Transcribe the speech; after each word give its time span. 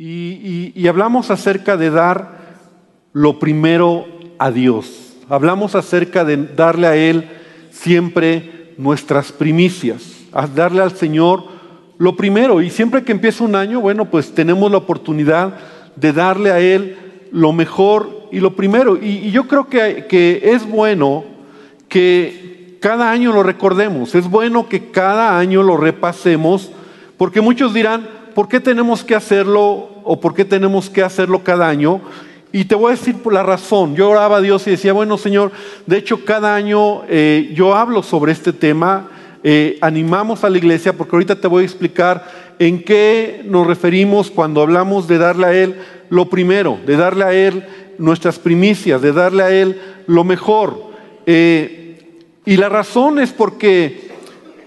Y, 0.00 0.86
hablamos 0.86 1.28
acerca 1.32 1.76
de 1.76 1.90
dar 1.90 2.38
lo 3.12 3.40
primero 3.40 4.06
a 4.38 4.52
Dios. 4.52 5.16
Hablamos 5.28 5.74
acerca 5.74 6.24
de 6.24 6.36
darle 6.36 6.86
a 6.86 6.94
Él 6.94 7.28
siempre 7.72 8.74
nuestras 8.78 9.32
primicias, 9.32 10.04
a 10.32 10.46
darle 10.46 10.82
al 10.82 10.92
Señor 10.92 11.42
lo 11.98 12.14
primero. 12.14 12.62
Y 12.62 12.70
siempre 12.70 13.02
que 13.02 13.10
empieza 13.10 13.42
un 13.42 13.56
año, 13.56 13.80
bueno, 13.80 14.04
pues 14.04 14.32
tenemos 14.32 14.70
la 14.70 14.76
oportunidad 14.76 15.58
de 15.96 16.12
darle 16.12 16.52
a 16.52 16.60
Él 16.60 16.96
lo 17.32 17.52
mejor 17.52 18.28
y 18.30 18.38
lo 18.38 18.54
primero. 18.54 18.96
Y, 19.02 19.32
yo 19.32 19.48
creo 19.48 19.66
que 19.66 20.40
es 20.44 20.64
bueno 20.64 21.24
que 21.88 22.78
cada 22.80 23.10
año 23.10 23.32
lo 23.32 23.42
recordemos, 23.42 24.14
es 24.14 24.30
bueno 24.30 24.68
que 24.68 24.92
cada 24.92 25.40
año 25.40 25.64
lo 25.64 25.76
repasemos, 25.76 26.70
porque 27.16 27.40
muchos 27.40 27.74
dirán, 27.74 28.17
¿por 28.38 28.46
qué 28.46 28.60
tenemos 28.60 29.02
que 29.02 29.16
hacerlo 29.16 29.88
o 30.04 30.20
por 30.20 30.32
qué 30.32 30.44
tenemos 30.44 30.88
que 30.88 31.02
hacerlo 31.02 31.42
cada 31.42 31.68
año? 31.68 32.00
Y 32.52 32.66
te 32.66 32.76
voy 32.76 32.92
a 32.92 32.94
decir 32.94 33.16
la 33.32 33.42
razón. 33.42 33.96
Yo 33.96 34.10
oraba 34.10 34.36
a 34.36 34.40
Dios 34.40 34.64
y 34.68 34.70
decía, 34.70 34.92
bueno 34.92 35.18
Señor, 35.18 35.50
de 35.86 35.96
hecho 35.96 36.24
cada 36.24 36.54
año 36.54 37.02
eh, 37.08 37.50
yo 37.56 37.74
hablo 37.74 38.00
sobre 38.04 38.30
este 38.30 38.52
tema, 38.52 39.08
eh, 39.42 39.76
animamos 39.80 40.44
a 40.44 40.50
la 40.50 40.58
iglesia, 40.58 40.92
porque 40.92 41.16
ahorita 41.16 41.40
te 41.40 41.48
voy 41.48 41.64
a 41.64 41.66
explicar 41.66 42.54
en 42.60 42.84
qué 42.84 43.42
nos 43.44 43.66
referimos 43.66 44.30
cuando 44.30 44.62
hablamos 44.62 45.08
de 45.08 45.18
darle 45.18 45.46
a 45.46 45.54
Él 45.54 45.74
lo 46.08 46.30
primero, 46.30 46.78
de 46.86 46.96
darle 46.96 47.24
a 47.24 47.32
Él 47.32 47.66
nuestras 47.98 48.38
primicias, 48.38 49.02
de 49.02 49.12
darle 49.12 49.42
a 49.42 49.50
Él 49.50 49.80
lo 50.06 50.22
mejor. 50.22 50.92
Eh, 51.26 52.20
y 52.44 52.56
la 52.56 52.68
razón 52.68 53.18
es 53.18 53.32
porque 53.32 54.12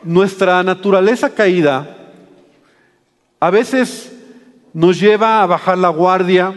nuestra 0.04 0.62
naturaleza 0.62 1.30
caída, 1.30 2.00
a 3.42 3.50
veces 3.50 4.14
nos 4.72 5.00
lleva 5.00 5.42
a 5.42 5.48
bajar 5.48 5.78
la 5.78 5.90
guardia, 5.90 6.54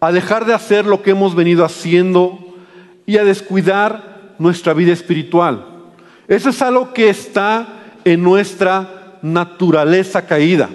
a 0.00 0.12
dejar 0.12 0.46
de 0.46 0.54
hacer 0.54 0.86
lo 0.86 1.02
que 1.02 1.10
hemos 1.10 1.34
venido 1.34 1.64
haciendo 1.64 2.38
y 3.04 3.18
a 3.18 3.24
descuidar 3.24 4.34
nuestra 4.38 4.72
vida 4.74 4.92
espiritual. 4.92 5.66
Eso 6.28 6.50
es 6.50 6.62
algo 6.62 6.94
que 6.94 7.10
está 7.10 7.66
en 8.04 8.22
nuestra 8.22 9.18
naturaleza 9.22 10.24
caída. 10.24 10.70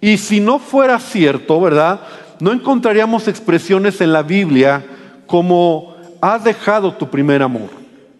Y 0.00 0.18
si 0.18 0.38
no 0.38 0.60
fuera 0.60 1.00
cierto, 1.00 1.60
¿verdad? 1.60 2.02
No 2.38 2.52
encontraríamos 2.52 3.26
expresiones 3.26 4.00
en 4.00 4.12
la 4.12 4.22
Biblia 4.22 4.84
como 5.26 5.96
has 6.20 6.44
dejado 6.44 6.94
tu 6.94 7.10
primer 7.10 7.42
amor. 7.42 7.70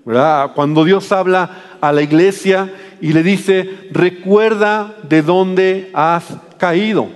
¿verdad? 0.04 0.50
Cuando 0.54 0.84
Dios 0.84 1.12
habla 1.12 1.76
a 1.80 1.92
la 1.92 2.02
iglesia 2.02 2.72
y 3.00 3.12
le 3.12 3.22
dice, 3.22 3.88
recuerda 3.90 4.96
de 5.08 5.22
dónde 5.22 5.90
has 5.94 6.24
caído. 6.58 7.08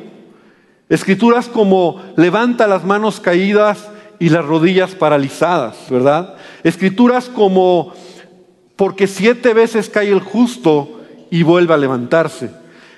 Escrituras 0.88 1.48
como 1.48 2.02
levanta 2.16 2.66
las 2.66 2.84
manos 2.84 3.20
caídas 3.20 3.88
y 4.18 4.30
las 4.30 4.44
rodillas 4.44 4.94
paralizadas, 4.94 5.76
¿verdad? 5.90 6.34
Escrituras 6.64 7.28
como 7.28 7.92
porque 8.76 9.06
siete 9.06 9.54
veces 9.54 9.88
cae 9.88 10.10
el 10.10 10.20
justo 10.20 11.00
y 11.30 11.42
vuelve 11.42 11.74
a 11.74 11.78
levantarse. 11.78 12.50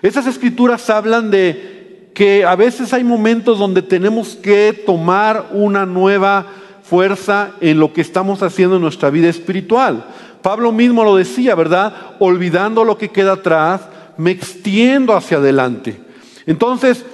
Esas 0.03 0.27
escrituras 0.27 0.89
hablan 0.91 1.31
de 1.31 2.11
que 2.14 2.45
a 2.45 2.55
veces 2.55 2.92
hay 2.92 3.05
momentos 3.05 3.58
donde 3.58 3.83
tenemos 3.83 4.36
que 4.36 4.73
tomar 4.86 5.48
una 5.53 5.86
nueva 5.86 6.47
fuerza 6.83 7.53
en 7.61 7.78
lo 7.78 7.92
que 7.92 8.01
estamos 8.01 8.42
haciendo 8.42 8.77
en 8.77 8.83
nuestra 8.83 9.11
vida 9.11 9.28
espiritual. 9.28 10.05
Pablo 10.42 10.72
mismo 10.72 11.05
lo 11.05 11.16
decía, 11.16 11.55
¿verdad? 11.55 11.94
Olvidando 12.19 12.84
lo 12.84 12.98
que 12.98 13.10
queda 13.10 13.33
atrás, 13.33 13.83
me 14.16 14.30
extiendo 14.30 15.14
hacia 15.14 15.38
adelante. 15.38 16.00
Entonces, 16.46 17.05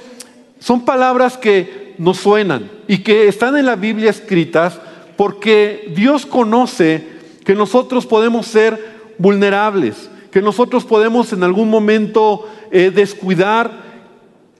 son 0.58 0.84
palabras 0.84 1.36
que 1.36 1.94
nos 1.98 2.18
suenan 2.18 2.70
y 2.88 2.98
que 2.98 3.28
están 3.28 3.56
en 3.56 3.66
la 3.66 3.76
Biblia 3.76 4.10
escritas 4.10 4.80
porque 5.16 5.92
Dios 5.94 6.26
conoce 6.26 7.06
que 7.44 7.54
nosotros 7.54 8.06
podemos 8.06 8.46
ser 8.46 9.14
vulnerables, 9.18 10.10
que 10.30 10.42
nosotros 10.42 10.84
podemos 10.84 11.32
en 11.32 11.42
algún 11.42 11.70
momento 11.70 12.48
eh, 12.70 12.90
descuidar 12.94 13.86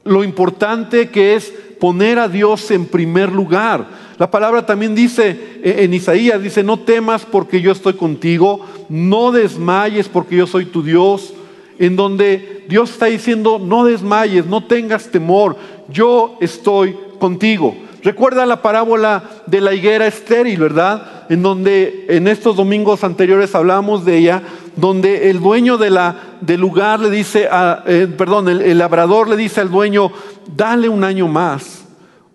lo 0.04 0.22
importante 0.24 1.10
que 1.10 1.34
es 1.34 1.52
poner 1.78 2.18
a 2.18 2.28
Dios 2.28 2.70
en 2.70 2.86
primer 2.86 3.30
lugar. 3.32 3.86
La 4.18 4.30
palabra 4.30 4.64
también 4.64 4.94
dice 4.94 5.60
eh, 5.62 5.76
en 5.80 5.94
Isaías, 5.94 6.42
dice, 6.42 6.62
no 6.62 6.78
temas 6.78 7.24
porque 7.24 7.60
yo 7.60 7.72
estoy 7.72 7.94
contigo, 7.94 8.64
no 8.88 9.32
desmayes 9.32 10.08
porque 10.08 10.36
yo 10.36 10.46
soy 10.46 10.66
tu 10.66 10.82
Dios, 10.82 11.34
en 11.78 11.96
donde 11.96 12.64
Dios 12.68 12.90
está 12.90 13.06
diciendo, 13.06 13.58
no 13.58 13.84
desmayes, 13.84 14.46
no 14.46 14.64
tengas 14.64 15.10
temor, 15.10 15.56
yo 15.88 16.38
estoy 16.40 16.96
contigo. 17.18 17.74
Recuerda 18.06 18.46
la 18.46 18.62
parábola 18.62 19.24
de 19.46 19.60
la 19.60 19.74
higuera 19.74 20.06
estéril, 20.06 20.60
¿verdad? 20.60 21.24
En 21.28 21.42
donde 21.42 22.06
en 22.08 22.28
estos 22.28 22.54
domingos 22.54 23.02
anteriores 23.02 23.52
hablamos 23.56 24.04
de 24.04 24.18
ella, 24.18 24.44
donde 24.76 25.28
el 25.28 25.40
dueño 25.40 25.76
de 25.76 25.90
la, 25.90 26.14
del 26.40 26.60
lugar 26.60 27.00
le 27.00 27.10
dice, 27.10 27.48
a, 27.50 27.82
eh, 27.84 28.06
perdón, 28.16 28.48
el, 28.48 28.78
labrador 28.78 29.28
le 29.28 29.36
dice 29.36 29.60
al 29.60 29.72
dueño, 29.72 30.12
dale 30.54 30.88
un 30.88 31.02
año 31.02 31.26
más, 31.26 31.84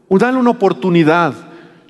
dale 0.10 0.38
una 0.38 0.50
oportunidad, 0.50 1.36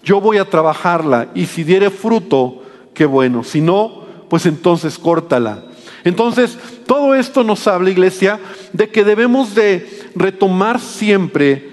yo 0.03 0.21
voy 0.21 0.37
a 0.37 0.47
trabajarla 0.47 1.29
y 1.33 1.47
si 1.47 1.63
diere 1.63 1.89
fruto, 1.89 2.61
qué 2.93 3.07
bueno, 3.07 3.43
si 3.43 3.61
no, 3.61 4.03
pues 4.29 4.45
entonces 4.45 4.99
córtala. 4.99 5.63
Entonces, 6.03 6.55
todo 6.85 7.15
esto 7.15 7.43
nos 7.43 7.65
habla, 7.65 7.89
iglesia, 7.89 8.39
de 8.73 8.89
que 8.89 9.03
debemos 9.03 9.55
de 9.55 10.11
retomar 10.13 10.79
siempre 10.79 11.70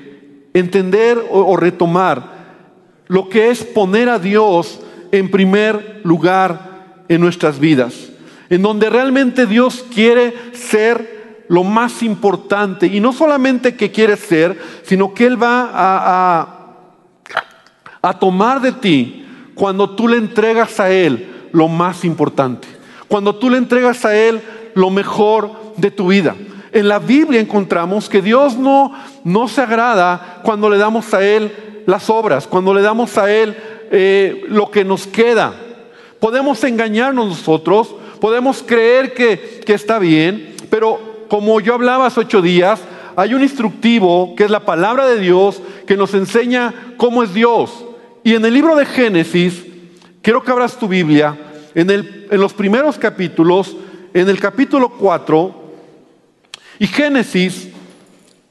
entender 0.54 1.22
o, 1.30 1.56
retomar 1.56 2.38
lo 3.06 3.28
que 3.28 3.50
es 3.50 3.64
poner 3.64 4.08
a 4.08 4.18
Dios 4.18 4.80
en 5.12 5.30
primer 5.30 6.00
lugar 6.04 7.04
en 7.08 7.20
nuestras 7.20 7.58
vidas, 7.58 8.10
en 8.50 8.62
donde 8.62 8.90
realmente 8.90 9.46
Dios 9.46 9.84
quiere 9.94 10.34
ser 10.52 11.44
lo 11.48 11.64
más 11.64 12.02
importante, 12.02 12.86
y 12.86 13.00
no 13.00 13.14
solamente 13.14 13.74
que 13.74 13.90
quiere 13.90 14.16
ser, 14.16 14.60
sino 14.82 15.14
que 15.14 15.26
Él 15.26 15.42
va 15.42 15.70
a, 15.72 16.54
tomar 18.20 18.60
de 18.60 18.72
ti 18.72 19.24
cuando 19.54 19.90
tú 19.90 20.08
le 20.08 20.16
entregas 20.16 20.80
a 20.80 20.90
Él 20.90 21.48
lo 21.52 21.68
más 21.68 22.04
importante, 22.04 22.68
cuando 23.06 23.34
tú 23.36 23.48
le 23.48 23.58
entregas 23.58 24.04
a 24.04 24.16
Él 24.16 24.40
lo 24.74 24.90
mejor 24.90 25.50
de 25.76 25.90
tu 25.90 26.08
vida. 26.08 26.34
En 26.72 26.88
la 26.88 26.98
Biblia 26.98 27.40
encontramos 27.40 28.08
que 28.08 28.22
Dios 28.22 28.56
no, 28.56 28.92
no 29.24 29.48
se 29.48 29.60
agrada 29.62 30.40
cuando 30.42 30.68
le 30.68 30.78
damos 30.78 31.12
a 31.14 31.24
Él 31.24 31.82
las 31.86 32.10
obras, 32.10 32.46
cuando 32.46 32.74
le 32.74 32.82
damos 32.82 33.16
a 33.16 33.32
Él 33.32 33.56
eh, 33.90 34.44
lo 34.48 34.70
que 34.70 34.84
nos 34.84 35.06
queda. 35.06 35.54
Podemos 36.20 36.62
engañarnos 36.64 37.26
nosotros, 37.26 37.94
podemos 38.20 38.62
creer 38.62 39.14
que, 39.14 39.60
que 39.64 39.74
está 39.74 39.98
bien, 39.98 40.54
pero 40.68 41.00
como 41.28 41.60
yo 41.60 41.74
hablaba 41.74 42.06
hace 42.06 42.20
ocho 42.20 42.42
días, 42.42 42.80
hay 43.16 43.34
un 43.34 43.42
instructivo 43.42 44.34
que 44.36 44.44
es 44.44 44.50
la 44.50 44.64
palabra 44.64 45.06
de 45.06 45.18
Dios 45.18 45.60
que 45.86 45.96
nos 45.96 46.14
enseña 46.14 46.94
cómo 46.96 47.22
es 47.22 47.34
Dios. 47.34 47.84
Y 48.22 48.34
en 48.34 48.44
el 48.44 48.54
libro 48.54 48.76
de 48.76 48.84
Génesis, 48.84 49.64
quiero 50.22 50.42
que 50.42 50.50
abras 50.50 50.78
tu 50.78 50.86
Biblia, 50.86 51.36
en, 51.74 51.90
el, 51.90 52.26
en 52.30 52.40
los 52.40 52.52
primeros 52.52 52.98
capítulos, 52.98 53.76
en 54.12 54.28
el 54.28 54.38
capítulo 54.38 54.90
4, 54.90 55.57
y 56.78 56.86
Génesis, 56.86 57.68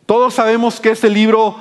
todos 0.06 0.34
sabemos 0.34 0.80
que 0.80 0.92
es 0.92 1.04
el 1.04 1.14
libro 1.14 1.56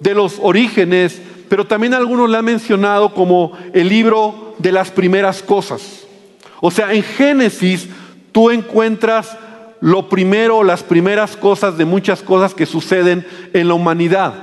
de 0.00 0.14
los 0.14 0.38
orígenes, 0.40 1.20
pero 1.48 1.66
también 1.66 1.94
algunos 1.94 2.28
le 2.30 2.38
han 2.38 2.44
mencionado 2.44 3.14
como 3.14 3.52
el 3.72 3.88
libro 3.88 4.54
de 4.58 4.72
las 4.72 4.90
primeras 4.90 5.42
cosas. 5.42 6.06
O 6.60 6.70
sea, 6.70 6.92
en 6.92 7.02
Génesis 7.02 7.88
tú 8.32 8.50
encuentras 8.50 9.36
lo 9.80 10.08
primero, 10.08 10.62
las 10.62 10.82
primeras 10.82 11.36
cosas 11.36 11.78
de 11.78 11.84
muchas 11.84 12.22
cosas 12.22 12.54
que 12.54 12.66
suceden 12.66 13.26
en 13.52 13.68
la 13.68 13.74
humanidad. 13.74 14.34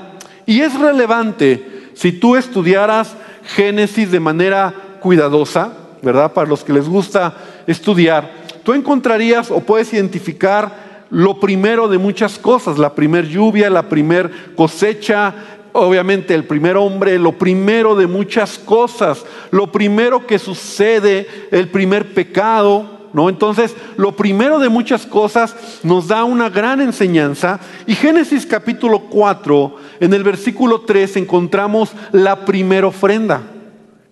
Y 0.46 0.62
es 0.62 0.78
relevante 0.80 1.90
si 1.94 2.12
tú 2.12 2.36
estudiaras 2.36 3.16
Génesis 3.56 4.12
de 4.12 4.20
manera 4.20 4.74
cuidadosa, 5.00 5.74
¿verdad? 6.02 6.34
Para 6.34 6.50
los 6.50 6.64
que 6.64 6.74
les 6.74 6.88
gusta 6.88 7.36
estudiar, 7.66 8.32
tú 8.64 8.74
encontrarías 8.74 9.52
o 9.52 9.62
puedes 9.62 9.94
identificar 9.94 10.87
lo 11.10 11.40
primero 11.40 11.88
de 11.88 11.98
muchas 11.98 12.38
cosas, 12.38 12.78
la 12.78 12.94
primer 12.94 13.28
lluvia, 13.28 13.70
la 13.70 13.90
primer 13.90 14.56
cosecha, 14.56 15.34
obviamente 15.74 16.34
el 16.34 16.46
primer 16.46 16.76
hombre, 16.78 17.18
lo 17.20 17.34
primero 17.34 17.96
de 17.96 18.08
muchas 18.08 18.58
cosas, 18.58 19.24
lo 19.52 19.72
primero 19.72 20.26
que 20.26 20.40
sucede, 20.40 21.28
el 21.52 21.70
primer 21.70 22.14
pecado, 22.14 22.98
¿no? 23.14 23.30
Entonces, 23.30 23.76
lo 23.96 24.16
primero 24.16 24.60
de 24.60 24.70
muchas 24.70 25.06
cosas 25.06 25.56
nos 25.84 26.08
da 26.08 26.24
una 26.24 26.50
gran 26.50 26.82
enseñanza 26.82 27.60
y 27.86 27.96
Génesis 27.96 28.46
capítulo 28.46 29.02
4, 29.02 29.76
en 30.00 30.14
el 30.14 30.24
versículo 30.24 30.82
3 30.82 31.18
encontramos 31.18 31.92
la 32.12 32.46
primera 32.46 32.88
ofrenda 32.88 33.42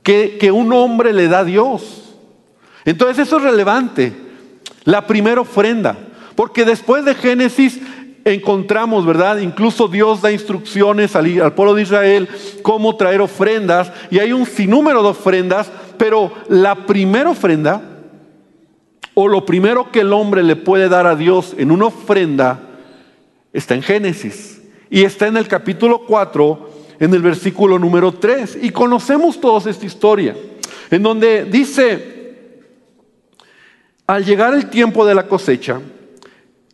que, 0.04 0.38
que 0.40 0.52
un 0.52 0.72
hombre 0.72 1.14
le 1.14 1.28
da 1.28 1.40
a 1.40 1.44
Dios. 1.46 2.16
Entonces, 2.86 3.28
eso 3.28 3.38
es 3.38 3.44
relevante, 3.44 4.14
la 4.84 5.08
primera 5.08 5.42
ofrenda. 5.42 5.98
Porque 6.36 6.66
después 6.66 7.06
de 7.06 7.16
Génesis 7.16 7.80
encontramos, 8.26 9.06
¿verdad? 9.06 9.38
Incluso 9.38 9.88
Dios 9.88 10.22
da 10.22 10.32
instrucciones 10.32 11.16
al, 11.16 11.54
pueblo 11.54 11.76
de 11.76 11.84
Israel 11.84 12.28
cómo 12.64 12.96
traer 12.96 13.22
ofrendas 13.22 13.92
y 14.10 14.18
hay 14.20 14.34
un 14.34 14.48
sinnúmero 14.48 15.04
de 15.04 15.10
ofrendas, 15.10 15.72
pero 15.98 16.34
la 16.50 16.88
primera 16.88 17.30
ofrenda 17.30 17.84
o 19.14 19.28
lo 19.28 19.46
primero 19.46 19.92
que 19.92 20.02
el 20.02 20.12
hombre 20.12 20.44
le 20.44 20.56
puede 20.56 20.90
dar 20.90 21.06
a 21.06 21.16
Dios 21.16 21.54
en 21.58 21.72
una 21.72 21.86
ofrenda 21.86 22.62
está 23.54 23.76
en 23.76 23.84
Génesis 23.84 24.60
y 24.90 25.04
está 25.04 25.28
en 25.28 25.38
el 25.38 25.48
capítulo 25.48 26.02
4, 26.06 26.70
en 27.00 27.14
el 27.14 27.22
versículo 27.22 27.78
número 27.78 28.12
3 28.12 28.58
y 28.62 28.72
conocemos 28.72 29.40
todos 29.40 29.68
esta 29.68 29.86
historia, 29.86 30.36
en 30.90 31.04
donde 31.04 31.46
dice, 31.46 32.34
al 34.08 34.26
llegar 34.26 34.56
el 34.56 34.70
tiempo 34.70 35.06
de 35.06 35.16
la 35.16 35.28
cosecha, 35.28 35.80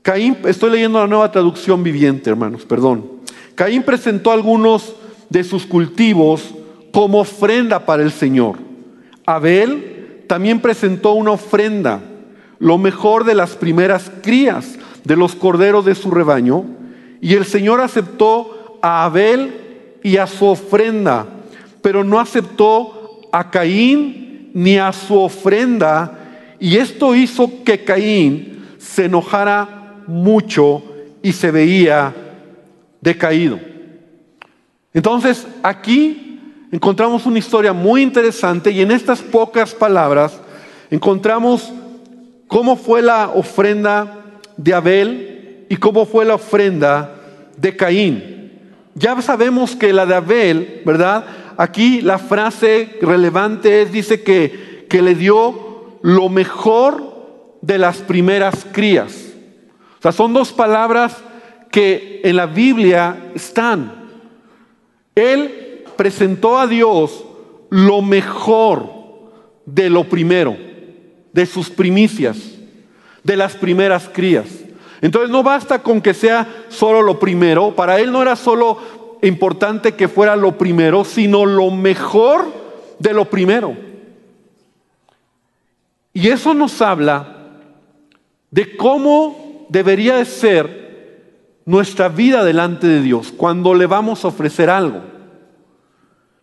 Caín, 0.01 0.37
estoy 0.45 0.71
leyendo 0.71 0.99
la 0.99 1.07
nueva 1.07 1.31
traducción 1.31 1.83
viviente, 1.83 2.29
hermanos, 2.29 2.65
perdón. 2.65 3.05
Caín 3.53 3.83
presentó 3.83 4.31
algunos 4.31 4.95
de 5.29 5.43
sus 5.43 5.65
cultivos 5.67 6.55
como 6.91 7.19
ofrenda 7.19 7.85
para 7.85 8.01
el 8.01 8.11
Señor. 8.11 8.57
Abel 9.25 10.23
también 10.27 10.59
presentó 10.59 11.13
una 11.13 11.31
ofrenda, 11.31 12.01
lo 12.57 12.79
mejor 12.79 13.25
de 13.25 13.35
las 13.35 13.51
primeras 13.51 14.11
crías 14.23 14.75
de 15.03 15.15
los 15.15 15.35
corderos 15.35 15.85
de 15.85 15.93
su 15.93 16.09
rebaño, 16.09 16.65
y 17.21 17.35
el 17.35 17.45
Señor 17.45 17.79
aceptó 17.79 18.79
a 18.81 19.05
Abel 19.05 19.53
y 20.03 20.17
a 20.17 20.25
su 20.25 20.45
ofrenda, 20.45 21.27
pero 21.83 22.03
no 22.03 22.19
aceptó 22.19 23.21
a 23.31 23.51
Caín 23.51 24.49
ni 24.55 24.77
a 24.77 24.91
su 24.93 25.19
ofrenda, 25.19 26.17
y 26.59 26.77
esto 26.77 27.13
hizo 27.15 27.63
que 27.63 27.83
Caín 27.83 28.65
se 28.79 29.05
enojara 29.05 29.80
mucho 30.11 30.83
y 31.23 31.31
se 31.33 31.51
veía 31.51 32.13
decaído. 32.99 33.59
Entonces, 34.93 35.47
aquí 35.63 36.39
encontramos 36.71 37.25
una 37.25 37.39
historia 37.39 37.73
muy 37.73 38.01
interesante 38.01 38.71
y 38.71 38.81
en 38.81 38.91
estas 38.91 39.21
pocas 39.21 39.73
palabras 39.73 40.39
encontramos 40.89 41.71
cómo 42.47 42.75
fue 42.75 43.01
la 43.01 43.29
ofrenda 43.29 44.25
de 44.57 44.73
Abel 44.73 45.65
y 45.69 45.77
cómo 45.77 46.05
fue 46.05 46.25
la 46.25 46.35
ofrenda 46.35 47.15
de 47.57 47.75
Caín. 47.75 48.51
Ya 48.93 49.21
sabemos 49.21 49.75
que 49.75 49.93
la 49.93 50.05
de 50.05 50.15
Abel, 50.15 50.81
¿verdad? 50.85 51.25
Aquí 51.55 52.01
la 52.01 52.17
frase 52.17 52.97
relevante 53.01 53.83
es, 53.83 53.91
dice 53.91 54.21
que, 54.21 54.85
que 54.89 55.01
le 55.01 55.15
dio 55.15 55.99
lo 56.01 56.27
mejor 56.27 57.57
de 57.61 57.77
las 57.77 57.97
primeras 57.97 58.65
crías. 58.71 59.30
O 60.01 60.03
sea, 60.03 60.11
son 60.11 60.33
dos 60.33 60.51
palabras 60.51 61.15
que 61.69 62.21
en 62.23 62.35
la 62.35 62.47
Biblia 62.47 63.31
están. 63.35 64.09
Él 65.13 65.83
presentó 65.95 66.57
a 66.57 66.65
Dios 66.65 67.23
lo 67.69 68.01
mejor 68.01 68.89
de 69.67 69.91
lo 69.91 70.09
primero, 70.09 70.57
de 71.31 71.45
sus 71.45 71.69
primicias, 71.69 72.39
de 73.23 73.37
las 73.37 73.53
primeras 73.53 74.09
crías. 74.09 74.47
Entonces 75.01 75.29
no 75.29 75.43
basta 75.43 75.83
con 75.83 76.01
que 76.01 76.15
sea 76.15 76.65
solo 76.69 77.03
lo 77.03 77.19
primero, 77.19 77.75
para 77.75 77.99
él 77.99 78.11
no 78.11 78.23
era 78.23 78.35
solo 78.35 79.19
importante 79.21 79.91
que 79.91 80.07
fuera 80.07 80.35
lo 80.35 80.57
primero, 80.57 81.05
sino 81.05 81.45
lo 81.45 81.69
mejor 81.69 82.51
de 82.97 83.13
lo 83.13 83.29
primero. 83.29 83.77
Y 86.11 86.27
eso 86.29 86.55
nos 86.55 86.81
habla 86.81 87.37
de 88.49 88.75
cómo 88.75 89.40
debería 89.71 90.17
de 90.17 90.25
ser 90.25 91.61
nuestra 91.65 92.09
vida 92.09 92.43
delante 92.43 92.87
de 92.87 93.01
Dios 93.01 93.33
cuando 93.35 93.73
le 93.73 93.85
vamos 93.85 94.25
a 94.25 94.27
ofrecer 94.27 94.69
algo. 94.69 95.01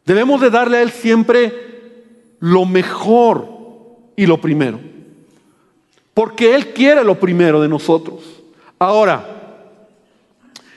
Debemos 0.07 0.41
de 0.41 0.49
darle 0.49 0.79
a 0.79 0.83
Él 0.83 0.91
siempre 0.91 1.53
lo 2.41 2.65
mejor 2.65 3.47
y 4.17 4.25
lo 4.25 4.41
primero. 4.41 4.81
Porque 6.15 6.55
Él 6.55 6.69
quiere 6.69 7.05
lo 7.05 7.21
primero 7.21 7.61
de 7.61 7.69
nosotros. 7.69 8.25
Ahora, 8.79 9.77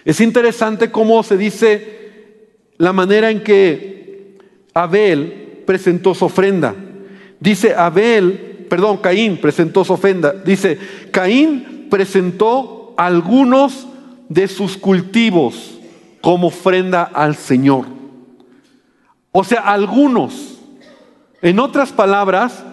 es 0.03 0.19
interesante 0.19 0.91
cómo 0.91 1.23
se 1.23 1.37
dice 1.37 2.49
la 2.77 2.91
manera 2.91 3.31
en 3.31 3.43
que 3.43 4.37
Abel 4.73 5.63
presentó 5.65 6.13
su 6.13 6.25
ofrenda. 6.25 6.75
Dice 7.39 7.73
Abel, 7.73 8.65
perdón, 8.69 8.97
Caín 8.97 9.37
presentó 9.37 9.85
su 9.85 9.93
ofrenda. 9.93 10.33
Dice, 10.33 10.77
Caín 11.11 11.70
presentó 11.91 12.95
algunos 12.97 13.85
de 14.29 14.47
sus 14.47 14.77
cultivos 14.77 15.77
como 16.21 16.47
ofrenda 16.47 17.03
al 17.03 17.35
Señor. 17.35 17.85
O 19.31 19.43
sea, 19.43 19.59
algunos. 19.59 20.57
En 21.43 21.59
otras 21.59 21.91
palabras, 21.91 22.63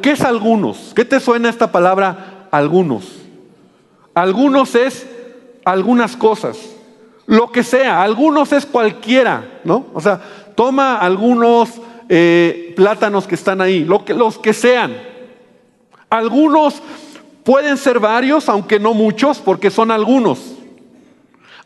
¿qué 0.00 0.12
es 0.12 0.22
algunos? 0.22 0.92
¿Qué 0.94 1.04
te 1.04 1.20
suena 1.20 1.50
esta 1.50 1.72
palabra 1.72 2.48
algunos? 2.50 3.04
Algunos 4.14 4.74
es 4.74 5.06
algunas 5.64 6.16
cosas. 6.16 6.58
Lo 7.26 7.50
que 7.50 7.64
sea, 7.64 8.02
algunos 8.02 8.52
es 8.52 8.66
cualquiera, 8.66 9.60
¿no? 9.64 9.86
O 9.94 10.00
sea, 10.00 10.20
toma 10.54 10.98
algunos 10.98 11.70
eh, 12.08 12.72
plátanos 12.76 13.26
que 13.26 13.34
están 13.34 13.60
ahí, 13.60 13.84
lo 13.84 14.04
que, 14.04 14.14
los 14.14 14.38
que 14.38 14.52
sean. 14.52 14.92
Algunos 16.10 16.82
Pueden 17.44 17.76
ser 17.76 17.98
varios, 17.98 18.48
aunque 18.48 18.78
no 18.78 18.94
muchos, 18.94 19.38
porque 19.38 19.70
son 19.70 19.90
algunos. 19.90 20.54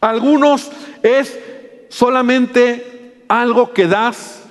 Algunos 0.00 0.70
es 1.02 1.38
solamente 1.88 3.22
algo 3.28 3.72
que 3.72 3.86
das 3.86 4.42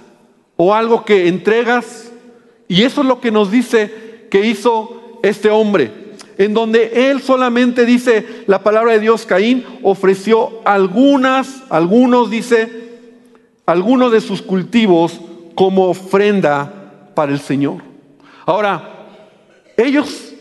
o 0.56 0.74
algo 0.74 1.04
que 1.04 1.28
entregas. 1.28 2.12
Y 2.68 2.84
eso 2.84 3.02
es 3.02 3.08
lo 3.08 3.20
que 3.22 3.32
nos 3.32 3.52
dice 3.52 4.28
que 4.30 4.46
hizo 4.46 5.20
este 5.24 5.50
hombre. 5.50 5.92
En 6.38 6.54
donde 6.54 7.10
él 7.10 7.22
solamente 7.22 7.86
dice 7.86 8.44
la 8.48 8.62
palabra 8.62 8.94
de 8.94 9.00
Dios, 9.00 9.26
Caín 9.26 9.66
ofreció 9.84 10.62
algunas, 10.66 11.64
algunos 11.70 12.30
dice, 12.30 12.70
algunos 13.66 14.12
de 14.12 14.22
sus 14.22 14.42
cultivos 14.42 15.20
como 15.56 15.88
ofrenda 15.88 17.12
para 17.16 17.32
el 17.32 17.40
Señor. 17.40 17.78
Ahora, 18.46 19.08
ellos 19.78 20.35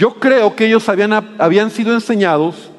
yo 0.00 0.14
creo 0.14 0.56
que 0.56 0.64
ellos 0.64 0.88
habían, 0.88 1.12
habían 1.38 1.70
sido 1.70 1.92
enseñados 1.92 2.70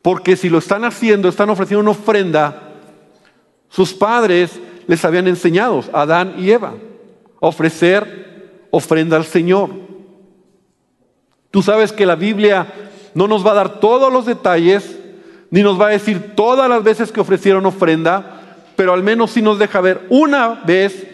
porque 0.00 0.34
si 0.34 0.48
lo 0.48 0.56
están 0.56 0.82
haciendo, 0.86 1.28
están 1.28 1.50
ofreciendo 1.50 1.82
una 1.82 1.90
ofrenda, 1.90 2.72
sus 3.68 3.92
padres 3.92 4.58
les 4.86 5.04
habían 5.04 5.28
enseñado, 5.28 5.84
Adán 5.92 6.36
y 6.38 6.50
Eva, 6.50 6.72
a 7.38 7.46
ofrecer 7.46 8.62
ofrenda 8.70 9.18
al 9.18 9.26
Señor. 9.26 9.68
Tú 11.50 11.60
sabes 11.60 11.92
que 11.92 12.06
la 12.06 12.16
Biblia 12.16 12.66
no 13.12 13.28
nos 13.28 13.46
va 13.46 13.50
a 13.50 13.56
dar 13.56 13.78
todos 13.78 14.10
los 14.10 14.24
detalles, 14.24 14.98
ni 15.50 15.62
nos 15.62 15.78
va 15.78 15.88
a 15.88 15.90
decir 15.90 16.34
todas 16.34 16.66
las 16.66 16.82
veces 16.82 17.12
que 17.12 17.20
ofrecieron 17.20 17.66
ofrenda, 17.66 18.56
pero 18.74 18.94
al 18.94 19.02
menos 19.02 19.32
sí 19.32 19.42
nos 19.42 19.58
deja 19.58 19.82
ver 19.82 20.06
una 20.08 20.62
vez 20.64 21.08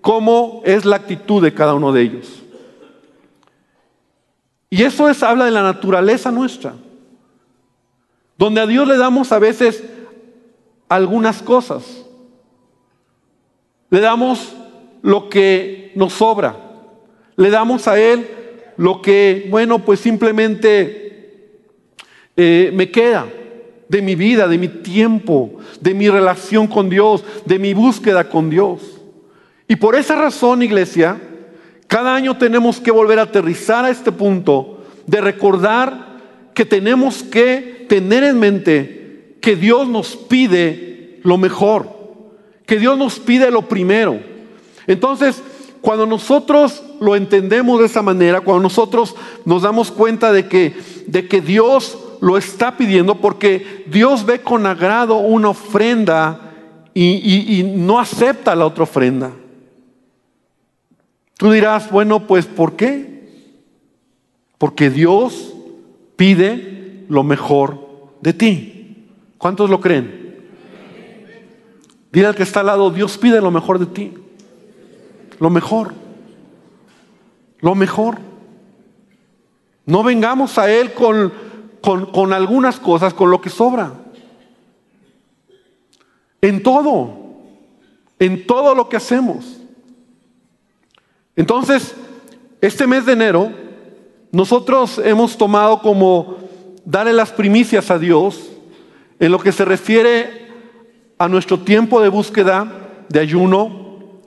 cómo 0.00 0.62
es 0.64 0.86
la 0.86 0.96
actitud 0.96 1.42
de 1.42 1.52
cada 1.52 1.74
uno 1.74 1.92
de 1.92 2.00
ellos. 2.00 2.47
Y 4.70 4.82
eso 4.82 5.08
es, 5.08 5.22
habla 5.22 5.46
de 5.46 5.50
la 5.50 5.62
naturaleza 5.62 6.30
nuestra, 6.30 6.74
donde 8.36 8.60
a 8.60 8.66
Dios 8.66 8.86
le 8.86 8.96
damos 8.96 9.32
a 9.32 9.38
veces 9.38 9.82
algunas 10.88 11.42
cosas. 11.42 12.04
Le 13.90 14.00
damos 14.00 14.54
lo 15.02 15.28
que 15.28 15.92
nos 15.94 16.12
sobra. 16.12 16.56
Le 17.36 17.50
damos 17.50 17.88
a 17.88 17.98
Él 17.98 18.28
lo 18.76 19.00
que, 19.00 19.46
bueno, 19.50 19.80
pues 19.80 20.00
simplemente 20.00 21.08
eh, 22.36 22.70
me 22.74 22.90
queda 22.90 23.26
de 23.88 24.02
mi 24.02 24.14
vida, 24.14 24.46
de 24.46 24.58
mi 24.58 24.68
tiempo, 24.68 25.56
de 25.80 25.94
mi 25.94 26.08
relación 26.08 26.66
con 26.66 26.90
Dios, 26.90 27.24
de 27.46 27.58
mi 27.58 27.74
búsqueda 27.74 28.28
con 28.28 28.50
Dios. 28.50 29.00
Y 29.66 29.76
por 29.76 29.96
esa 29.96 30.14
razón, 30.16 30.62
iglesia, 30.62 31.20
cada 31.88 32.14
año 32.14 32.36
tenemos 32.36 32.80
que 32.80 32.90
volver 32.90 33.18
a 33.18 33.22
aterrizar 33.22 33.84
a 33.86 33.90
este 33.90 34.12
punto 34.12 34.84
de 35.06 35.22
recordar 35.22 36.18
que 36.54 36.66
tenemos 36.66 37.22
que 37.22 37.86
tener 37.88 38.22
en 38.24 38.38
mente 38.38 39.36
que 39.40 39.56
Dios 39.56 39.88
nos 39.88 40.14
pide 40.14 41.18
lo 41.24 41.38
mejor, 41.38 41.88
que 42.66 42.78
Dios 42.78 42.98
nos 42.98 43.18
pide 43.18 43.50
lo 43.50 43.62
primero. 43.62 44.20
Entonces, 44.86 45.42
cuando 45.80 46.04
nosotros 46.06 46.82
lo 47.00 47.16
entendemos 47.16 47.80
de 47.80 47.86
esa 47.86 48.02
manera, 48.02 48.42
cuando 48.42 48.64
nosotros 48.64 49.14
nos 49.46 49.62
damos 49.62 49.90
cuenta 49.90 50.30
de 50.30 50.46
que, 50.46 50.76
de 51.06 51.26
que 51.26 51.40
Dios 51.40 51.96
lo 52.20 52.36
está 52.36 52.76
pidiendo, 52.76 53.14
porque 53.14 53.84
Dios 53.86 54.26
ve 54.26 54.42
con 54.42 54.66
agrado 54.66 55.16
una 55.18 55.50
ofrenda 55.50 56.52
y, 56.92 57.60
y 57.60 57.62
no 57.62 57.98
acepta 57.98 58.54
la 58.54 58.66
otra 58.66 58.82
ofrenda. 58.82 59.30
Tú 61.38 61.52
dirás, 61.52 61.90
bueno, 61.92 62.26
pues 62.26 62.46
¿por 62.46 62.74
qué? 62.74 63.30
Porque 64.58 64.90
Dios 64.90 65.54
pide 66.16 67.04
lo 67.08 67.22
mejor 67.22 67.78
de 68.20 68.32
ti. 68.32 69.06
¿Cuántos 69.38 69.70
lo 69.70 69.80
creen? 69.80 70.48
Dile 72.10 72.26
al 72.26 72.34
que 72.34 72.42
está 72.42 72.60
al 72.60 72.66
lado, 72.66 72.90
Dios 72.90 73.16
pide 73.18 73.40
lo 73.40 73.52
mejor 73.52 73.78
de 73.78 73.86
ti. 73.86 74.14
Lo 75.38 75.48
mejor. 75.48 75.94
Lo 77.60 77.76
mejor. 77.76 78.18
No 79.86 80.02
vengamos 80.02 80.58
a 80.58 80.68
Él 80.68 80.92
con, 80.92 81.32
con, 81.80 82.06
con 82.06 82.32
algunas 82.32 82.80
cosas, 82.80 83.14
con 83.14 83.30
lo 83.30 83.40
que 83.40 83.48
sobra. 83.48 83.92
En 86.40 86.64
todo. 86.64 87.16
En 88.18 88.44
todo 88.44 88.74
lo 88.74 88.88
que 88.88 88.96
hacemos. 88.96 89.57
Entonces, 91.38 91.94
este 92.60 92.88
mes 92.88 93.06
de 93.06 93.12
enero, 93.12 93.52
nosotros 94.32 95.00
hemos 95.04 95.38
tomado 95.38 95.80
como 95.80 96.36
darle 96.84 97.12
las 97.12 97.30
primicias 97.30 97.92
a 97.92 97.98
Dios 98.00 98.50
en 99.20 99.30
lo 99.30 99.38
que 99.38 99.52
se 99.52 99.64
refiere 99.64 100.48
a 101.16 101.28
nuestro 101.28 101.60
tiempo 101.60 102.00
de 102.00 102.08
búsqueda, 102.08 103.04
de 103.08 103.20
ayuno, 103.20 104.18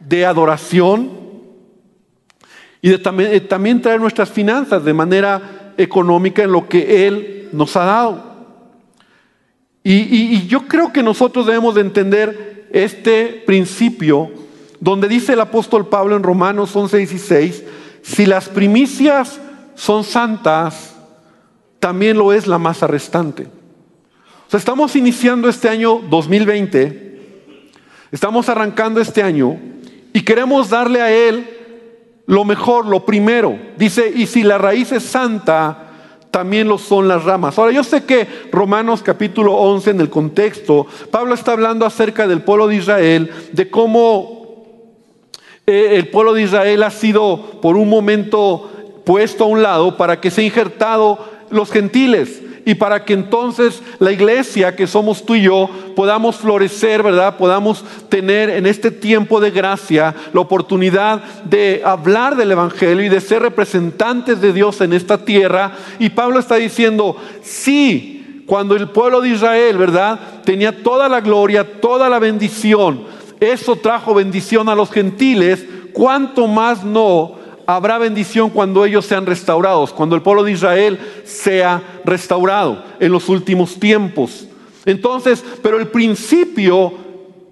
de 0.00 0.26
adoración 0.26 1.12
y 2.80 2.88
de 2.88 2.98
también, 2.98 3.46
también 3.46 3.80
traer 3.80 4.00
nuestras 4.00 4.28
finanzas 4.28 4.84
de 4.84 4.92
manera 4.92 5.74
económica 5.76 6.42
en 6.42 6.50
lo 6.50 6.68
que 6.68 7.06
Él 7.06 7.50
nos 7.52 7.76
ha 7.76 7.84
dado. 7.84 8.32
Y, 9.84 10.44
yo 10.48 10.66
creo 10.66 10.92
que 10.92 11.04
nosotros 11.04 11.46
debemos 11.46 11.76
de 11.76 11.82
entender 11.82 12.68
este 12.72 13.44
principio 13.46 14.41
donde 14.82 15.06
dice 15.06 15.34
el 15.34 15.40
apóstol 15.40 15.86
Pablo 15.86 16.16
en 16.16 16.24
Romanos 16.24 16.74
11, 16.74 16.96
16, 16.98 17.62
si 18.02 18.26
las 18.26 18.48
primicias 18.48 19.40
son 19.76 20.02
santas, 20.02 20.96
también 21.78 22.18
lo 22.18 22.32
es 22.32 22.48
la 22.48 22.58
masa 22.58 22.88
restante. 22.88 23.44
O 23.44 24.50
sea, 24.50 24.58
estamos 24.58 24.96
iniciando 24.96 25.48
este 25.48 25.68
año 25.68 26.00
2020, 26.10 27.70
estamos 28.10 28.48
arrancando 28.48 29.00
este 29.00 29.22
año 29.22 29.56
y 30.12 30.22
queremos 30.22 30.68
darle 30.68 31.00
a 31.00 31.12
Él 31.12 31.48
lo 32.26 32.44
mejor, 32.44 32.86
lo 32.86 33.06
primero. 33.06 33.56
Dice, 33.78 34.12
y 34.12 34.26
si 34.26 34.42
la 34.42 34.58
raíz 34.58 34.90
es 34.90 35.04
santa, 35.04 35.90
también 36.32 36.66
lo 36.66 36.76
son 36.76 37.06
las 37.06 37.22
ramas. 37.22 37.56
Ahora, 37.56 37.70
yo 37.70 37.84
sé 37.84 38.02
que 38.02 38.26
Romanos 38.50 39.04
capítulo 39.04 39.54
11 39.54 39.90
en 39.90 40.00
el 40.00 40.10
contexto, 40.10 40.88
Pablo 41.12 41.34
está 41.34 41.52
hablando 41.52 41.86
acerca 41.86 42.26
del 42.26 42.42
pueblo 42.42 42.66
de 42.66 42.76
Israel, 42.76 43.30
de 43.52 43.70
cómo 43.70 44.41
eh, 45.66 45.96
el 45.96 46.08
pueblo 46.08 46.34
de 46.34 46.42
Israel 46.42 46.82
ha 46.82 46.90
sido 46.90 47.60
por 47.60 47.76
un 47.76 47.88
momento 47.88 48.70
puesto 49.04 49.44
a 49.44 49.48
un 49.48 49.62
lado 49.62 49.96
para 49.96 50.20
que 50.20 50.30
se 50.30 50.42
injertado 50.42 51.18
los 51.50 51.70
gentiles 51.70 52.42
y 52.64 52.74
para 52.74 53.04
que 53.04 53.12
entonces 53.12 53.82
la 53.98 54.12
iglesia 54.12 54.76
que 54.76 54.86
somos 54.86 55.24
tú 55.24 55.34
y 55.34 55.42
yo 55.42 55.68
podamos 55.96 56.36
florecer, 56.36 57.02
¿verdad? 57.02 57.36
Podamos 57.36 57.84
tener 58.08 58.50
en 58.50 58.66
este 58.66 58.90
tiempo 58.90 59.40
de 59.40 59.50
gracia 59.50 60.14
la 60.32 60.40
oportunidad 60.40 61.22
de 61.44 61.82
hablar 61.84 62.36
del 62.36 62.52
Evangelio 62.52 63.04
y 63.04 63.08
de 63.08 63.20
ser 63.20 63.42
representantes 63.42 64.40
de 64.40 64.52
Dios 64.52 64.80
en 64.80 64.92
esta 64.92 65.24
tierra. 65.24 65.72
Y 65.98 66.10
Pablo 66.10 66.38
está 66.38 66.56
diciendo, 66.56 67.16
sí, 67.42 68.44
cuando 68.46 68.76
el 68.76 68.88
pueblo 68.90 69.20
de 69.20 69.30
Israel, 69.30 69.76
¿verdad? 69.76 70.20
Tenía 70.44 70.82
toda 70.82 71.08
la 71.08 71.20
gloria, 71.20 71.80
toda 71.80 72.08
la 72.08 72.18
bendición, 72.18 73.04
eso 73.42 73.74
trajo 73.74 74.14
bendición 74.14 74.68
a 74.68 74.74
los 74.76 74.90
gentiles, 74.92 75.66
cuánto 75.92 76.46
más 76.46 76.84
no 76.84 77.34
habrá 77.66 77.98
bendición 77.98 78.50
cuando 78.50 78.84
ellos 78.84 79.04
sean 79.04 79.26
restaurados, 79.26 79.92
cuando 79.92 80.14
el 80.14 80.22
pueblo 80.22 80.44
de 80.44 80.52
Israel 80.52 80.98
sea 81.24 82.00
restaurado 82.04 82.84
en 83.00 83.10
los 83.10 83.28
últimos 83.28 83.80
tiempos. 83.80 84.46
Entonces, 84.84 85.44
pero 85.60 85.78
el 85.78 85.88
principio 85.88 86.92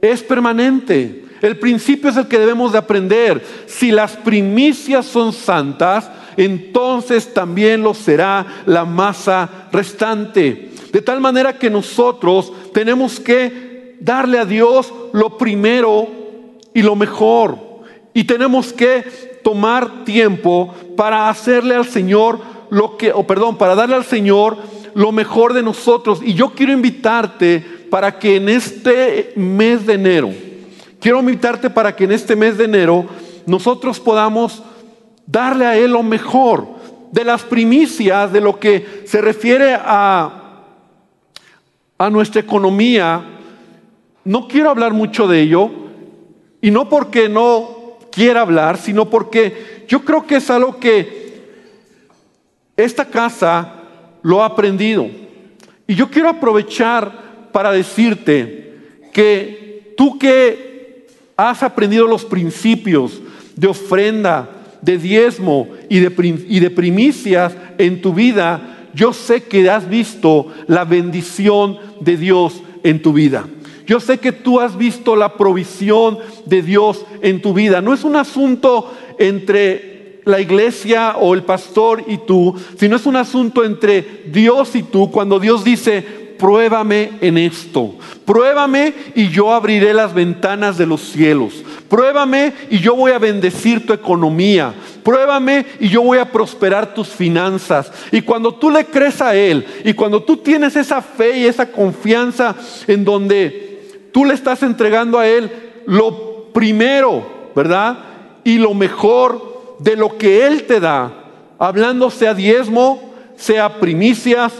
es 0.01 0.23
permanente. 0.23 1.25
El 1.43 1.59
principio 1.59 2.11
es 2.11 2.17
el 2.17 2.29
que 2.29 2.39
debemos 2.39 2.71
de 2.71 2.79
aprender. 2.79 3.45
Si 3.67 3.91
las 3.91 4.17
primicias 4.17 5.07
son 5.07 5.33
santas, 5.33 6.09
entonces 6.37 7.35
también 7.35 7.83
lo 7.83 7.95
será 7.95 8.63
la 8.67 8.85
masa 8.85 9.69
restante. 9.73 10.71
De 10.93 11.03
tal 11.03 11.21
manera 11.21 11.59
que 11.59 11.71
nosotros 11.71 12.53
tenemos 12.73 13.19
que 13.19 13.70
darle 14.01 14.39
a 14.39 14.45
Dios 14.45 14.93
lo 15.13 15.39
primero 15.39 16.09
y 16.75 16.83
lo 16.83 16.97
mejor. 16.97 17.59
Y 18.13 18.25
tenemos 18.25 18.73
que 18.73 19.03
tomar 19.45 20.05
tiempo 20.05 20.75
para 20.97 21.29
hacerle 21.29 21.75
al 21.75 21.87
Señor 21.87 22.41
lo 22.71 22.97
que, 22.97 23.13
o 23.13 23.27
perdón, 23.27 23.57
para 23.57 23.75
darle 23.75 23.95
al 23.95 24.05
Señor 24.05 24.59
lo 24.95 25.13
mejor 25.13 25.53
de 25.53 25.63
nosotros. 25.63 26.21
Y 26.25 26.35
yo 26.35 26.51
quiero 26.51 26.73
invitarte 26.73 27.65
para 27.91 28.19
que 28.19 28.37
en 28.37 28.49
este 28.49 29.33
mes 29.37 29.87
de 29.87 29.95
enero, 29.95 30.31
quiero 31.01 31.21
invitarte 31.21 31.71
para 31.71 31.95
que 31.95 32.05
en 32.05 32.13
este 32.13 32.37
mes 32.37 32.57
de 32.57 32.65
enero 32.65 33.07
nosotros 33.47 33.99
podamos 33.99 34.63
darle 35.27 35.67
a 35.67 35.77
Él 35.77 35.93
lo 35.93 36.03
mejor 36.03 36.67
de 37.11 37.25
las 37.25 37.43
primicias, 37.43 38.33
de 38.33 38.41
lo 38.41 38.59
que 38.61 39.03
se 39.07 39.21
refiere 39.21 39.75
a, 39.75 40.63
a 41.99 42.11
nuestra 42.11 42.41
economía, 42.41 43.40
no 44.25 44.49
quiero 44.49 44.71
hablar 44.71 44.93
mucho 44.93 45.27
de 45.27 45.41
ello, 45.41 45.71
y 46.61 46.71
no 46.71 46.89
porque 46.89 47.29
no 47.29 47.99
quiera 48.13 48.43
hablar, 48.43 48.77
sino 48.77 49.09
porque 49.09 49.85
yo 49.89 50.05
creo 50.05 50.27
que 50.27 50.37
es 50.37 50.51
algo 50.51 50.79
que 50.79 51.41
esta 52.77 53.07
casa 53.07 53.75
lo 54.23 54.43
ha 54.43 54.47
aprendido. 54.47 55.09
Y 55.87 55.95
yo 55.95 56.11
quiero 56.11 56.29
aprovechar 56.29 57.49
para 57.53 57.73
decirte 57.73 58.75
que 59.13 59.95
tú 59.97 60.19
que 60.19 61.07
has 61.37 61.63
aprendido 61.63 62.07
los 62.07 62.25
principios 62.25 63.21
de 63.57 63.67
ofrenda, 63.67 64.49
de 64.83 64.99
diezmo 64.99 65.69
y 65.89 65.99
de, 65.99 66.45
y 66.49 66.61
de 66.61 66.71
primicias 66.71 67.55
en 67.79 68.01
tu 68.01 68.15
vida, 68.15 68.89
yo 68.95 69.13
sé 69.13 69.45
que 69.45 69.69
has 69.71 69.89
visto 69.89 70.53
la 70.67 70.85
bendición 70.85 71.79
de 72.01 72.17
Dios 72.17 72.63
en 72.83 73.03
tu 73.03 73.13
vida. 73.13 73.47
Yo 73.91 73.99
sé 73.99 74.19
que 74.19 74.31
tú 74.31 74.61
has 74.61 74.79
visto 74.79 75.17
la 75.17 75.37
provisión 75.37 76.21
de 76.47 76.63
Dios 76.63 77.05
en 77.23 77.43
tu 77.43 77.53
vida. 77.53 77.81
No 77.81 77.93
es 77.93 78.05
un 78.05 78.15
asunto 78.15 78.89
entre 79.19 80.21
la 80.27 80.41
iglesia 80.41 81.17
o 81.19 81.35
el 81.35 81.43
pastor 81.43 82.05
y 82.07 82.19
tú, 82.19 82.55
sino 82.79 82.95
es 82.95 83.05
un 83.05 83.17
asunto 83.17 83.65
entre 83.65 84.23
Dios 84.27 84.77
y 84.77 84.85
tú 84.85 85.11
cuando 85.11 85.41
Dios 85.41 85.65
dice, 85.65 86.03
pruébame 86.39 87.15
en 87.21 87.37
esto. 87.37 87.97
Pruébame 88.25 88.95
y 89.17 89.29
yo 89.31 89.53
abriré 89.53 89.93
las 89.93 90.15
ventanas 90.15 90.79
de 90.79 90.87
los 90.87 91.01
cielos. 91.01 91.55
Pruébame 91.89 92.53
y 92.71 92.79
yo 92.79 92.95
voy 92.95 93.11
a 93.11 93.19
bendecir 93.19 93.85
tu 93.85 93.93
economía. 93.93 94.73
Pruébame 95.03 95.67
y 95.81 95.89
yo 95.89 96.03
voy 96.03 96.19
a 96.19 96.31
prosperar 96.31 96.95
tus 96.95 97.09
finanzas. 97.09 97.91
Y 98.13 98.23
cuando 98.23 98.55
tú 98.55 98.71
le 98.71 98.85
crees 98.85 99.21
a 99.21 99.35
Él 99.35 99.67
y 99.85 99.95
cuando 99.95 100.23
tú 100.23 100.37
tienes 100.37 100.77
esa 100.77 101.03
fe 101.03 101.39
y 101.39 101.47
esa 101.47 101.73
confianza 101.73 102.55
en 102.87 103.05
donde 103.05 103.70
tú 104.13 104.25
le 104.25 104.35
estás 104.35 104.63
entregando 104.63 105.19
a 105.19 105.27
Él 105.27 105.51
lo 105.87 106.53
primero, 106.53 107.51
¿verdad? 107.55 107.99
Y 108.45 108.59
lo 108.59 108.75
mejor 108.75 109.77
de 109.79 109.97
lo 109.97 110.17
que 110.17 110.47
Él 110.47 110.65
te 110.65 110.81
da, 110.81 111.13
hablando 111.59 112.11
sea 112.11 112.35
diezmo, 112.35 113.13
sea 113.37 113.81
primicias 113.81 114.53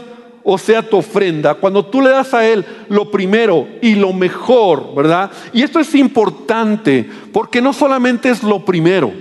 o 0.43 0.57
sea 0.57 0.83
tu 0.83 0.97
ofrenda. 0.97 1.55
Cuando 1.55 1.85
tú 1.85 2.01
le 2.01 2.11
das 2.11 2.33
a 2.35 2.47
Él 2.47 2.65
lo 2.89 3.11
primero 3.11 3.69
y 3.83 3.95
lo 3.95 4.13
mejor, 4.13 4.95
¿verdad? 4.95 5.31
Y 5.53 5.63
esto 5.63 5.81
es 5.81 5.95
importante 5.95 7.09
porque 7.33 7.61
no 7.61 7.73
solamente 7.73 8.31
es 8.31 8.43
lo 8.43 8.65
primero. 8.65 9.13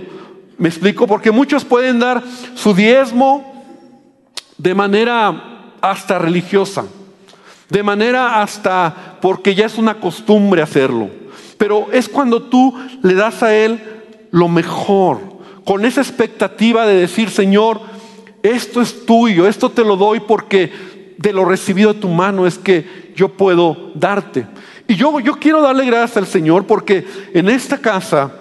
Me 0.56 0.68
explico, 0.68 1.06
porque 1.06 1.30
muchos 1.30 1.64
pueden 1.64 1.98
dar 1.98 2.22
su 2.54 2.74
diezmo 2.74 3.64
de 4.58 4.74
manera 4.74 5.76
hasta 5.80 6.18
religiosa 6.18 6.84
de 7.70 7.82
manera 7.82 8.42
hasta 8.42 9.18
porque 9.20 9.54
ya 9.54 9.66
es 9.66 9.78
una 9.78 9.94
costumbre 9.94 10.60
hacerlo. 10.60 11.08
Pero 11.56 11.88
es 11.92 12.08
cuando 12.08 12.42
tú 12.42 12.74
le 13.02 13.14
das 13.14 13.42
a 13.42 13.54
Él 13.54 13.80
lo 14.30 14.48
mejor, 14.48 15.20
con 15.64 15.84
esa 15.84 16.00
expectativa 16.00 16.86
de 16.86 16.96
decir, 16.96 17.30
Señor, 17.30 17.80
esto 18.42 18.80
es 18.80 19.06
tuyo, 19.06 19.46
esto 19.46 19.70
te 19.70 19.84
lo 19.84 19.96
doy 19.96 20.20
porque 20.20 20.72
de 21.16 21.32
lo 21.32 21.44
recibido 21.44 21.92
de 21.92 22.00
tu 22.00 22.08
mano 22.08 22.46
es 22.46 22.58
que 22.58 23.12
yo 23.14 23.28
puedo 23.28 23.92
darte. 23.94 24.46
Y 24.88 24.96
yo, 24.96 25.20
yo 25.20 25.36
quiero 25.36 25.60
darle 25.60 25.84
gracias 25.84 26.16
al 26.16 26.26
Señor 26.26 26.66
porque 26.66 27.06
en 27.34 27.48
esta 27.48 27.78
casa 27.78 28.32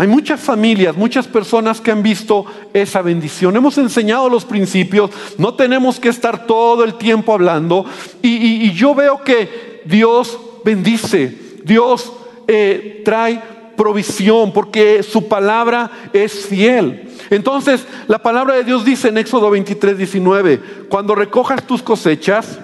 hay 0.00 0.06
muchas 0.06 0.40
familias, 0.40 0.96
muchas 0.96 1.28
personas 1.28 1.78
que 1.78 1.90
han 1.90 2.02
visto 2.02 2.46
esa 2.72 3.02
bendición. 3.02 3.54
Hemos 3.54 3.76
enseñado 3.76 4.30
los 4.30 4.46
principios, 4.46 5.10
no 5.36 5.52
tenemos 5.52 6.00
que 6.00 6.08
estar 6.08 6.46
todo 6.46 6.84
el 6.84 6.94
tiempo 6.94 7.34
hablando. 7.34 7.84
Y, 8.22 8.72
yo 8.72 8.94
veo 8.94 9.22
que 9.22 9.82
Dios 9.84 10.38
bendice, 10.64 11.36
Dios 11.64 12.14
eh, 12.48 13.02
trae 13.04 13.42
provisión, 13.76 14.54
porque 14.54 15.02
su 15.02 15.28
palabra 15.28 15.90
es 16.14 16.46
fiel. 16.46 17.10
Entonces, 17.28 17.86
la 18.08 18.22
palabra 18.22 18.54
de 18.54 18.64
Dios 18.64 18.86
dice 18.86 19.08
en 19.08 19.18
Éxodo 19.18 19.50
23, 19.50 19.98
19, 19.98 20.62
cuando 20.88 21.14
recojas 21.14 21.66
tus 21.66 21.82
cosechas, 21.82 22.58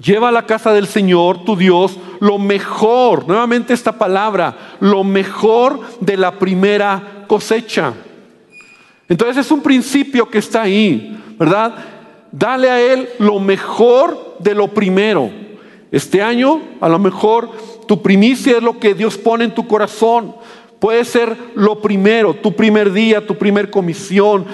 lleva 0.00 0.28
a 0.28 0.32
la 0.32 0.46
casa 0.46 0.72
del 0.72 0.86
Señor, 0.86 1.44
tu 1.44 1.56
Dios, 1.56 1.98
lo 2.20 2.38
mejor, 2.38 3.26
nuevamente 3.28 3.72
esta 3.72 3.92
palabra, 3.92 4.76
lo 4.80 5.04
mejor 5.04 5.80
de 6.00 6.16
la 6.16 6.38
primera 6.38 7.24
cosecha. 7.26 7.92
Entonces 9.08 9.44
es 9.44 9.50
un 9.50 9.60
principio 9.60 10.28
que 10.28 10.38
está 10.38 10.62
ahí, 10.62 11.20
¿verdad? 11.38 11.74
Dale 12.32 12.70
a 12.70 12.80
Él 12.80 13.08
lo 13.18 13.40
mejor 13.40 14.36
de 14.38 14.54
lo 14.54 14.68
primero. 14.68 15.30
Este 15.90 16.22
año, 16.22 16.60
a 16.80 16.88
lo 16.88 16.98
mejor, 16.98 17.50
tu 17.86 18.00
primicia 18.00 18.56
es 18.56 18.62
lo 18.62 18.78
que 18.78 18.94
Dios 18.94 19.18
pone 19.18 19.44
en 19.44 19.54
tu 19.54 19.66
corazón. 19.66 20.36
Puede 20.78 21.04
ser 21.04 21.36
lo 21.56 21.82
primero, 21.82 22.34
tu 22.34 22.52
primer 22.54 22.92
día, 22.92 23.26
tu 23.26 23.34
primer 23.36 23.70
comisión, 23.70 24.46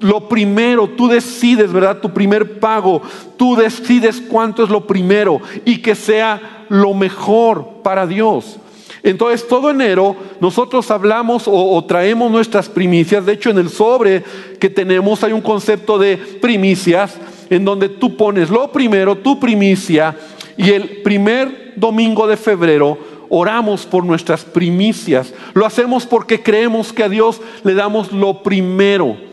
lo 0.00 0.28
primero, 0.28 0.88
tú 0.88 1.08
decides, 1.08 1.72
¿verdad? 1.72 2.00
Tu 2.00 2.10
primer 2.12 2.60
pago, 2.60 3.02
tú 3.36 3.56
decides 3.56 4.20
cuánto 4.20 4.62
es 4.62 4.70
lo 4.70 4.86
primero 4.86 5.40
y 5.64 5.78
que 5.78 5.94
sea 5.94 6.66
lo 6.68 6.94
mejor 6.94 7.82
para 7.82 8.06
Dios. 8.06 8.58
Entonces, 9.02 9.46
todo 9.46 9.70
enero 9.70 10.16
nosotros 10.40 10.90
hablamos 10.90 11.44
o, 11.46 11.84
traemos 11.84 12.30
nuestras 12.30 12.68
primicias. 12.68 13.24
De 13.24 13.32
hecho, 13.32 13.50
en 13.50 13.58
el 13.58 13.70
sobre 13.70 14.22
que 14.60 14.70
tenemos 14.70 15.22
hay 15.24 15.32
un 15.32 15.40
concepto 15.40 15.98
de 15.98 16.16
primicias 16.16 17.16
en 17.50 17.64
donde 17.64 17.88
tú 17.88 18.16
pones 18.16 18.50
lo 18.50 18.70
primero, 18.70 19.16
tu 19.16 19.40
primicia, 19.40 20.16
y 20.56 20.70
el 20.70 21.02
primer 21.02 21.72
domingo 21.76 22.26
de 22.26 22.36
febrero 22.36 22.98
oramos 23.28 23.86
por 23.86 24.04
nuestras 24.04 24.44
primicias. 24.44 25.32
Lo 25.54 25.64
hacemos 25.64 26.04
porque 26.04 26.42
creemos 26.42 26.92
que 26.92 27.04
a 27.04 27.08
Dios 27.08 27.40
le 27.62 27.74
damos 27.74 28.12
lo 28.12 28.42
primero. 28.42 29.27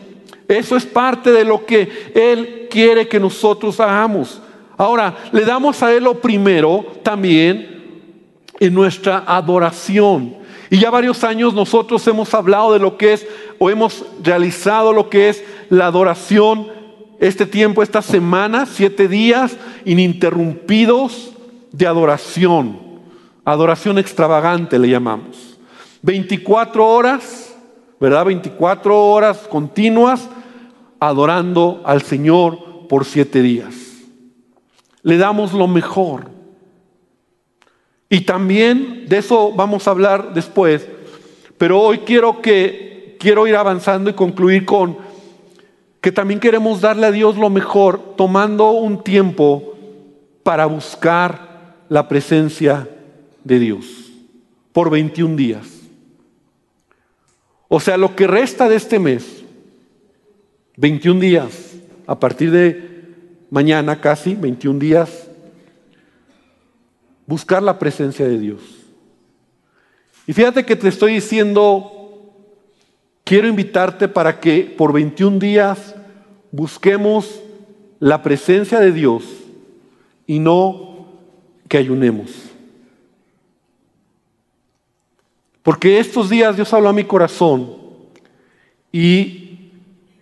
Eso 0.48 0.76
es 0.76 0.86
parte 0.86 1.32
de 1.32 1.44
lo 1.44 1.66
que 1.66 2.12
Él 2.14 2.68
quiere 2.70 3.08
que 3.08 3.20
nosotros 3.20 3.80
hagamos. 3.80 4.42
Ahora, 4.78 5.16
le 5.32 5.46
damos 5.46 5.82
a 5.82 5.94
Él 5.94 6.04
lo 6.04 6.20
primero 6.20 6.86
también 7.04 7.76
en 8.60 8.74
nuestra 8.74 9.24
adoración. 9.26 10.36
Y 10.70 10.80
ya 10.80 10.90
varios 10.90 11.24
años 11.24 11.54
nosotros 11.54 12.06
hemos 12.08 12.34
hablado 12.34 12.74
de 12.74 12.80
lo 12.80 12.98
que 12.98 13.14
es, 13.14 13.28
o 13.60 13.70
hemos 13.70 14.04
realizado 14.24 14.94
lo 14.94 15.10
que 15.10 15.30
es 15.30 15.44
la 15.70 15.88
adoración, 15.88 16.68
este 17.20 17.46
tiempo, 17.46 17.82
esta 17.82 18.02
semana, 18.02 18.66
siete 18.66 19.08
días 19.08 19.56
ininterrumpidos 19.86 21.32
de 21.72 21.88
adoración. 21.88 22.80
Adoración 23.46 23.98
extravagante 23.98 24.80
le 24.80 24.90
llamamos. 24.90 25.58
24 26.02 26.86
horas, 26.86 27.55
¿verdad? 28.00 28.26
24 28.26 29.06
horas 29.06 29.40
continuas 29.50 30.30
adorando 31.00 31.82
al 31.86 32.02
Señor 32.02 32.88
por 32.88 33.06
siete 33.06 33.42
días. 33.42 33.76
Le 35.02 35.18
damos 35.18 35.54
lo 35.54 35.68
mejor. 35.68 36.30
Y 38.10 38.22
también 38.22 39.06
de 39.08 39.18
eso 39.18 39.52
vamos 39.52 39.88
a 39.88 39.92
hablar 39.92 40.34
después, 40.34 40.88
pero 41.58 41.82
hoy 41.82 42.00
quiero 42.00 42.42
que 42.42 43.18
quiero 43.20 43.48
ir 43.48 43.56
avanzando 43.56 44.10
y 44.10 44.14
concluir 44.14 44.66
con 44.66 44.98
que 46.02 46.12
también 46.12 46.40
queremos 46.40 46.82
darle 46.82 47.08
a 47.08 47.12
Dios 47.12 47.36
lo 47.36 47.50
mejor 47.50 48.16
tomando 48.16 48.70
un 48.72 49.04
tiempo 49.04 49.74
para 50.44 50.68
buscar 50.68 51.84
la 51.90 52.08
presencia 52.08 52.88
de 53.44 53.60
Dios 53.60 54.12
por 54.72 54.92
21 54.92 55.36
días. 55.36 55.75
O 57.68 57.80
sea, 57.80 57.98
lo 57.98 58.16
que 58.16 58.28
resta 58.28 58.70
de 58.70 58.76
este 58.76 59.00
mes, 59.00 59.44
21 60.78 61.20
días, 61.20 61.74
a 62.06 62.20
partir 62.20 62.52
de 62.52 62.96
mañana 63.50 64.00
casi, 64.00 64.36
21 64.36 64.80
días, 64.80 65.28
buscar 67.26 67.64
la 67.64 67.80
presencia 67.80 68.28
de 68.28 68.38
Dios. 68.38 68.62
Y 70.28 70.34
fíjate 70.34 70.66
que 70.66 70.76
te 70.76 70.88
estoy 70.88 71.14
diciendo, 71.14 72.32
quiero 73.24 73.48
invitarte 73.48 74.08
para 74.08 74.40
que 74.40 74.74
por 74.78 74.94
21 74.94 75.40
días 75.40 75.96
busquemos 76.52 77.42
la 78.00 78.22
presencia 78.22 78.80
de 78.80 78.92
Dios 78.92 79.24
y 80.28 80.40
no 80.40 81.08
que 81.68 81.78
ayunemos. 81.78 82.55
Porque 85.66 85.98
estos 85.98 86.30
días 86.30 86.56
Dios 86.56 86.72
habló 86.76 86.90
a 86.90 86.94
mi 86.94 87.06
corazón 87.06 87.76
y 88.92 89.72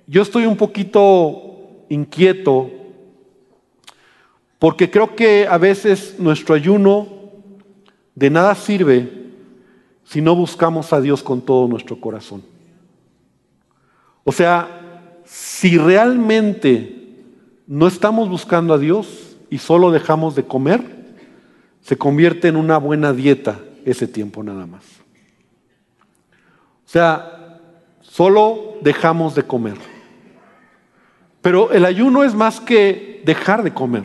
yo 0.08 0.22
estoy 0.22 0.46
un 0.46 0.56
poquito 0.56 1.84
inquieto 1.90 2.72
porque 4.58 4.90
creo 4.90 5.18
que 5.18 5.46
a 5.46 5.58
veces 5.58 6.16
nuestro 6.18 6.56
ayuno 6.56 7.10
de 8.16 8.30
nada 8.30 8.56
sirve 8.56 9.12
si 10.06 10.22
no 10.22 10.34
buscamos 10.34 10.94
a 10.94 11.02
Dios 11.02 11.22
con 11.22 11.42
todo 11.42 11.68
nuestro 11.68 12.00
corazón. 12.00 12.42
O 14.24 14.32
sea, 14.32 15.20
si 15.26 15.78
realmente 15.78 17.18
no 17.68 17.88
estamos 17.88 18.30
buscando 18.30 18.74
a 18.74 18.78
Dios 18.78 19.36
y 19.50 19.58
solo 19.58 19.92
dejamos 19.92 20.36
de 20.36 20.46
comer, 20.46 20.82
se 21.82 21.98
convierte 21.98 22.48
en 22.48 22.56
una 22.56 22.78
buena 22.78 23.12
dieta 23.12 23.60
ese 23.84 24.08
tiempo 24.08 24.42
nada 24.42 24.66
más. 24.66 25.03
Sea, 26.94 27.60
solo 28.02 28.76
dejamos 28.82 29.34
de 29.34 29.42
comer. 29.42 29.74
Pero 31.42 31.72
el 31.72 31.86
ayuno 31.86 32.24
es 32.24 32.36
más 32.36 32.60
que 32.60 33.24
dejar 33.26 33.64
de 33.64 33.74
comer. 33.74 34.04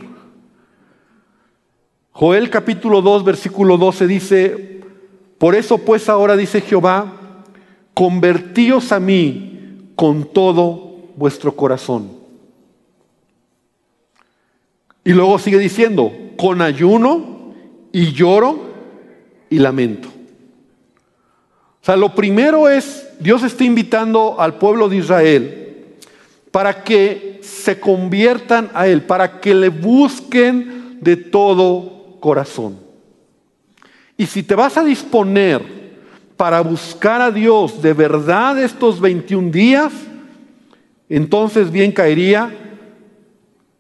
Joel 2.13 2.49
capítulo 2.49 3.03
2, 3.03 3.25
versículo 3.25 3.77
12 3.77 4.07
dice, 4.07 4.81
por 5.37 5.55
eso 5.55 5.77
pues 5.77 6.09
ahora 6.09 6.35
dice 6.35 6.63
Jehová, 6.63 7.13
convertíos 7.93 8.91
a 8.91 9.01
mí 9.01 9.91
con 9.95 10.25
todo 10.25 11.11
vuestro 11.15 11.55
corazón. 11.55 12.11
Y 15.05 15.13
luego 15.13 15.39
sigue 15.39 15.59
diciendo, 15.59 16.11
con 16.39 16.63
ayuno 16.63 17.53
y 17.93 18.13
lloro 18.13 18.59
y 19.51 19.59
lamento. 19.59 20.09
Sea, 21.89 21.97
lo 21.97 22.15
primero 22.15 22.69
es, 22.69 23.09
Dios 23.19 23.43
está 23.43 23.65
invitando 23.65 24.39
al 24.39 24.59
pueblo 24.59 24.91
de 24.91 24.97
Israel 24.97 25.87
para 26.51 26.85
que 26.85 27.41
se 27.43 27.81
conviertan 27.81 28.71
a 28.75 28.87
Él, 28.87 29.05
para 29.05 29.41
que 29.41 29.55
le 29.55 29.71
busquen 29.71 30.99
de 31.01 31.17
todo 31.17 32.19
corazón. 32.21 32.79
Y 34.19 34.27
si 34.27 34.43
te 34.43 34.55
vas 34.55 34.77
a 34.77 34.85
disponer 34.85 35.63
para 36.37 36.61
buscar 36.61 37.23
a 37.23 37.31
Dios 37.31 37.81
de 37.81 37.95
verdad 37.95 38.63
estos 38.63 39.01
21 39.01 39.51
días, 39.51 39.91
entonces 41.09 41.71
bien 41.73 41.91
caería 41.93 42.55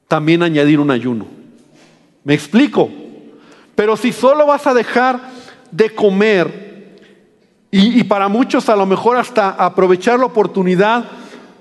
también 0.08 0.42
añadir 0.42 0.80
un 0.80 0.90
ayuno. 0.90 1.26
¿Me 2.24 2.32
explico? 2.32 2.88
Pero 3.74 3.98
si 3.98 4.12
solo 4.12 4.46
vas 4.46 4.66
a 4.66 4.72
dejar 4.72 5.20
de 5.70 5.94
comer 5.94 6.67
y, 7.70 8.02
para 8.04 8.28
muchos 8.28 8.68
a 8.68 8.76
lo 8.76 8.86
mejor 8.86 9.18
hasta 9.18 9.50
aprovechar 9.50 10.18
la 10.18 10.26
oportunidad 10.26 11.04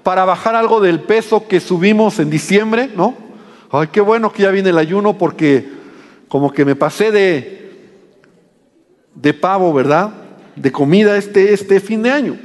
para 0.04 0.24
bajar 0.24 0.56
algo 0.56 0.80
del 0.80 1.02
peso 1.02 1.48
que 1.48 1.60
subimos 1.60 2.20
en 2.20 2.30
diciembre, 2.30 2.90
¿no? 2.96 3.16
Ay, 3.70 3.88
qué 3.92 4.00
bueno 4.00 4.32
que 4.32 4.44
ya 4.44 4.52
viene 4.52 4.70
el 4.70 4.78
ayuno 4.78 5.18
porque 5.18 5.70
como 6.30 6.52
que 6.52 6.64
me 6.64 6.76
pasé 6.76 7.12
de, 7.12 7.98
de 9.16 9.34
pavo, 9.34 9.74
¿verdad? 9.74 10.14
De 10.56 10.72
comida 10.72 11.18
este, 11.18 11.52
este 11.52 11.82
fin 11.82 12.02
de 12.04 12.12
año. 12.12 12.38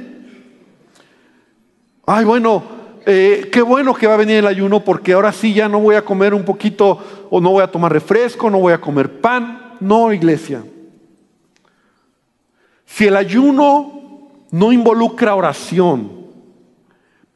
Ay, 2.05 2.25
bueno, 2.25 2.63
eh, 3.05 3.49
qué 3.49 3.61
bueno 3.61 3.93
que 3.93 4.07
va 4.07 4.15
a 4.15 4.17
venir 4.17 4.37
el 4.37 4.47
ayuno 4.47 4.83
porque 4.83 5.13
ahora 5.13 5.31
sí 5.31 5.53
ya 5.53 5.69
no 5.69 5.79
voy 5.79 5.95
a 5.95 6.03
comer 6.03 6.33
un 6.33 6.43
poquito 6.43 6.99
o 7.29 7.39
no 7.39 7.51
voy 7.51 7.63
a 7.63 7.67
tomar 7.71 7.93
refresco, 7.93 8.49
no 8.49 8.59
voy 8.59 8.73
a 8.73 8.81
comer 8.81 9.21
pan. 9.21 9.77
No, 9.79 10.11
iglesia. 10.11 10.63
Si 12.95 13.07
el 13.07 13.15
ayuno 13.15 14.29
no 14.51 14.71
involucra 14.71 15.33
oración 15.33 16.27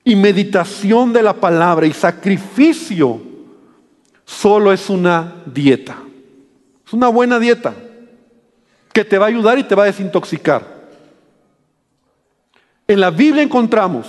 y 0.03 0.15
meditación 0.15 1.11
de 1.11 1.23
la 1.23 1.33
palabra 1.33 1.87
y 1.87 1.93
sacrificio, 1.93 3.19
solo 4.23 4.71
es 4.71 4.87
una 4.87 5.41
dieta. 5.47 5.97
Es 6.85 6.93
una 6.93 7.07
buena 7.07 7.39
dieta 7.39 7.73
que 8.93 9.03
te 9.03 9.17
va 9.17 9.25
a 9.25 9.29
ayudar 9.29 9.57
y 9.57 9.63
te 9.63 9.73
va 9.73 9.81
a 9.81 9.87
desintoxicar. 9.87 10.63
En 12.87 12.99
la 12.99 13.09
Biblia 13.09 13.41
encontramos 13.41 14.05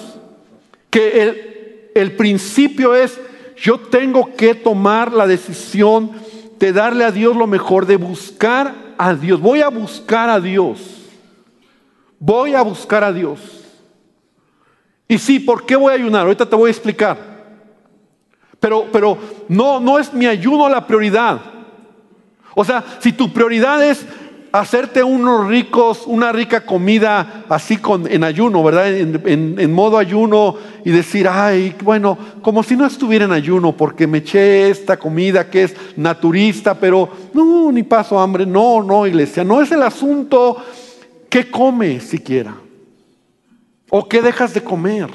que 0.91 1.23
el, 1.23 1.91
el 1.95 2.15
principio 2.15 2.95
es, 2.95 3.19
yo 3.57 3.81
tengo 3.81 4.37
que 4.37 4.55
tomar 4.55 5.15
la 5.15 5.27
decisión 5.27 6.11
de 6.59 6.75
darle 6.75 7.05
a 7.05 7.11
Dios 7.11 7.35
lo 7.35 7.47
mejor, 7.47 7.87
de 7.87 7.97
buscar 7.97 8.75
a 8.99 9.15
Dios. 9.15 9.41
Voy 9.41 9.63
a 9.63 9.71
buscar 9.71 10.29
a 10.29 10.41
Dios. 10.41 10.98
Voy 12.19 12.55
a 12.55 12.63
buscar 12.63 13.05
a 13.05 13.13
Dios. 13.13 13.41
Y 15.07 15.19
sí, 15.19 15.41
¿por 15.41 15.65
qué 15.65 15.77
voy 15.77 15.93
a 15.93 15.97
ayunar? 15.97 16.23
Ahorita 16.23 16.49
te 16.49 16.57
voy 16.57 16.69
a 16.69 16.73
explicar. 16.73 17.17
Pero, 18.61 18.87
pero 18.93 19.17
no, 19.49 19.81
no 19.81 19.99
es 19.99 20.13
mi 20.13 20.27
ayuno 20.27 20.69
la 20.69 20.87
prioridad. 20.87 21.41
O 22.55 22.65
sea, 22.65 22.85
si 22.99 23.13
tu 23.13 23.33
prioridad 23.33 23.83
es 23.85 24.05
hacerte 24.53 25.03
unos 25.03 25.47
ricos, 25.47 26.03
una 26.07 26.33
rica 26.33 26.65
comida 26.65 27.45
así 27.49 27.77
con, 27.77 28.11
en 28.11 28.25
ayuno, 28.25 28.63
¿verdad? 28.63 28.89
En, 28.97 29.73
modo 29.73 29.99
ayuno 29.99 30.57
y 30.85 30.91
decir, 30.91 31.29
ay, 31.29 31.75
bueno, 31.83 32.19
como 32.43 32.63
si 32.63 32.77
no 32.77 32.87
estuviera 32.87 33.27
en 33.27 33.33
ayuno 33.33 33.77
porque 33.77 34.07
me 34.07 34.19
eché 34.19 34.71
esta 34.71 34.97
comida 34.97 35.51
que 35.51 35.65
es 35.65 35.77
naturista, 35.97 36.75
pero 36.75 37.09
no, 37.33 37.71
ni 37.71 37.83
paso 37.83 38.19
hambre. 38.19 38.47
No, 38.47 38.83
no, 38.83 39.07
iglesia, 39.07 39.45
no 39.45 39.63
es 39.63 39.71
el 39.71 39.83
asunto 39.83 40.57
qué 41.29 41.51
comes 41.51 42.05
siquiera 42.05 42.55
o 43.91 44.09
qué 44.09 44.23
dejas 44.23 44.55
de 44.55 44.63
comer. 44.63 45.11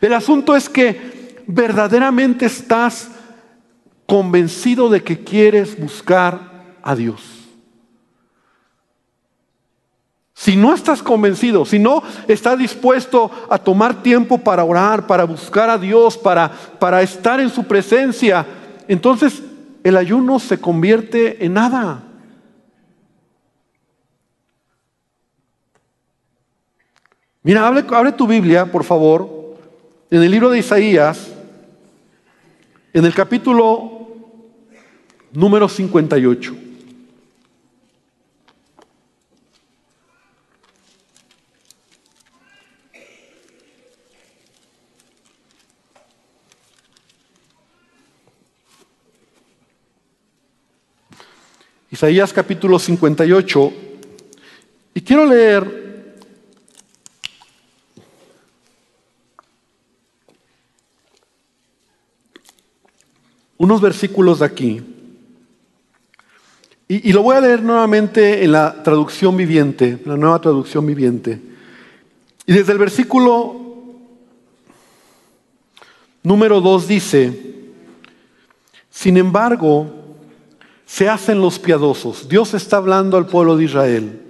El 0.00 0.12
asunto 0.12 0.56
es 0.56 0.68
que 0.68 1.44
verdaderamente 1.46 2.46
estás 2.46 3.10
convencido 4.06 4.88
de 4.88 5.02
que 5.02 5.22
quieres 5.22 5.78
buscar 5.78 6.76
a 6.82 6.94
Dios. 6.94 7.42
Si 10.34 10.56
no 10.56 10.74
estás 10.74 11.04
convencido, 11.04 11.64
si 11.64 11.78
no 11.78 12.02
estás 12.26 12.58
dispuesto 12.58 13.30
a 13.48 13.58
tomar 13.58 14.02
tiempo 14.02 14.38
para 14.38 14.64
orar, 14.64 15.06
para 15.06 15.22
buscar 15.22 15.70
a 15.70 15.78
Dios, 15.78 16.18
para, 16.18 16.50
para 16.80 17.00
estar 17.00 17.38
en 17.38 17.48
su 17.48 17.62
presencia, 17.62 18.44
entonces 18.88 19.40
el 19.84 19.96
ayuno 19.96 20.40
se 20.40 20.58
convierte 20.58 21.44
en 21.44 21.54
nada. 21.54 22.02
Mira, 27.44 27.66
abre, 27.66 28.12
tu 28.12 28.24
Biblia, 28.28 28.66
por 28.66 28.84
favor, 28.84 29.56
en 30.12 30.22
el 30.22 30.30
libro 30.30 30.48
de 30.48 30.60
Isaías, 30.60 31.32
en 32.92 33.04
el 33.04 33.12
capítulo 33.12 34.06
número 35.32 35.68
58. 35.68 36.56
Isaías 51.90 52.32
capítulo 52.32 52.78
58. 52.78 53.72
Y 54.94 55.00
quiero 55.00 55.26
leer 55.26 55.81
unos 63.62 63.80
versículos 63.80 64.40
de 64.40 64.44
aquí. 64.44 64.82
Y, 66.88 67.12
lo 67.12 67.22
voy 67.22 67.36
a 67.36 67.40
leer 67.40 67.62
nuevamente 67.62 68.42
en 68.42 68.50
la 68.50 68.82
traducción 68.82 69.36
viviente, 69.36 70.00
la 70.04 70.16
nueva 70.16 70.40
traducción 70.40 70.84
viviente. 70.84 71.40
Y 72.44 72.52
desde 72.52 72.72
el 72.72 72.78
versículo 72.78 73.54
número 76.24 76.60
2 76.60 76.88
dice, 76.88 77.54
sin 78.90 79.16
embargo, 79.16 79.86
se 80.84 81.08
hacen 81.08 81.40
los 81.40 81.60
piadosos. 81.60 82.28
Dios 82.28 82.54
está 82.54 82.78
hablando 82.78 83.16
al 83.16 83.26
pueblo 83.26 83.56
de 83.56 83.64
Israel. 83.64 84.20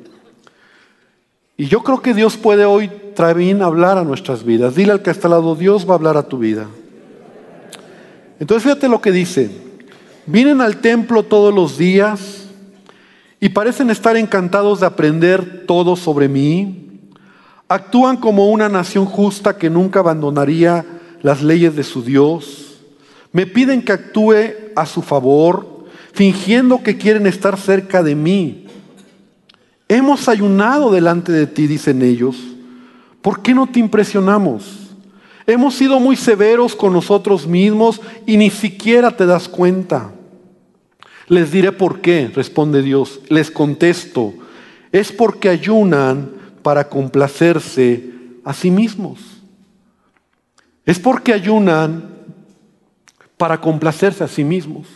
Y 1.57 1.69
yo 1.69 1.83
creo 1.83 2.03
que 2.03 2.13
Dios 2.13 2.37
puede 2.37 2.67
hoy 2.67 2.91
también 3.17 3.63
hablar 3.63 3.97
a 3.97 4.05
nuestras 4.05 4.45
vidas. 4.45 4.75
Dile 4.75 4.93
al 4.93 5.03
que 5.03 5.11
está 5.11 5.27
al 5.27 5.33
lado, 5.33 5.55
Dios 5.55 5.89
va 5.89 5.93
a 5.93 5.97
hablar 5.97 6.19
a 6.19 6.29
tu 6.29 6.37
vida. 6.37 6.69
Entonces 8.43 8.65
fíjate 8.65 8.89
lo 8.89 9.01
que 9.01 9.13
dice. 9.13 9.53
Vienen 10.27 10.61
al 10.61 10.79
templo 10.79 11.23
todos 11.23 11.55
los 11.55 11.79
días 11.79 12.49
y 13.39 13.51
parecen 13.51 13.89
estar 13.89 14.17
encantados 14.17 14.81
de 14.81 14.87
aprender 14.87 15.65
todo 15.65 15.95
sobre 15.95 16.29
mí. 16.29 16.89
Actúan 17.69 18.17
como 18.17 18.51
una 18.51 18.69
nación 18.69 19.07
justa 19.07 19.57
que 19.57 19.71
nunca 19.71 20.01
abandonaría 20.01 20.85
las 21.23 21.41
leyes 21.41 21.77
de 21.77 21.85
su 21.85 22.03
Dios. 22.03 22.81
Me 23.31 23.47
piden 23.47 23.81
que 23.81 23.93
actúe 23.93 24.35
a 24.75 24.87
su 24.87 25.03
favor 25.03 25.87
fingiendo 26.13 26.83
que 26.83 26.99
quieren 26.99 27.29
estar 27.29 27.57
cerca 27.57 28.03
de 28.03 28.17
mí. 28.17 28.67
Hemos 29.87 30.29
ayunado 30.29 30.91
delante 30.91 31.31
de 31.31 31.47
ti, 31.47 31.69
dicen 31.69 32.03
ellos. 32.03 32.39
¿Por 33.21 33.41
qué 33.41 33.55
no 33.55 33.69
te 33.69 33.79
impresionamos? 33.79 34.82
Hemos 35.47 35.75
sido 35.75 35.99
muy 35.99 36.17
severos 36.17 36.77
con 36.77 36.93
nosotros 36.93 37.47
mismos 37.47 38.01
y 38.27 38.37
ni 38.37 38.51
siquiera 38.51 39.17
te 39.17 39.27
das 39.27 39.49
cuenta. 39.49 40.13
Les 41.27 41.51
diré 41.51 41.73
por 41.73 42.01
qué, 42.01 42.31
responde 42.35 42.83
Dios. 42.83 43.21
Les 43.29 43.51
contesto, 43.51 44.35
es 44.93 45.11
porque 45.11 45.49
ayunan 45.49 46.31
para 46.63 46.89
complacerse 46.89 48.13
a 48.45 48.53
sí 48.53 48.71
mismos. 48.71 49.19
Es 50.85 50.99
porque 50.99 51.33
ayunan 51.33 52.11
para 53.37 53.61
complacerse 53.61 54.23
a 54.23 54.29
sí 54.29 54.45
mismos. 54.45 54.87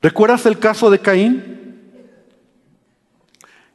¿Recuerdas 0.00 0.46
el 0.46 0.58
caso 0.58 0.90
de 0.90 0.98
Caín? 0.98 1.58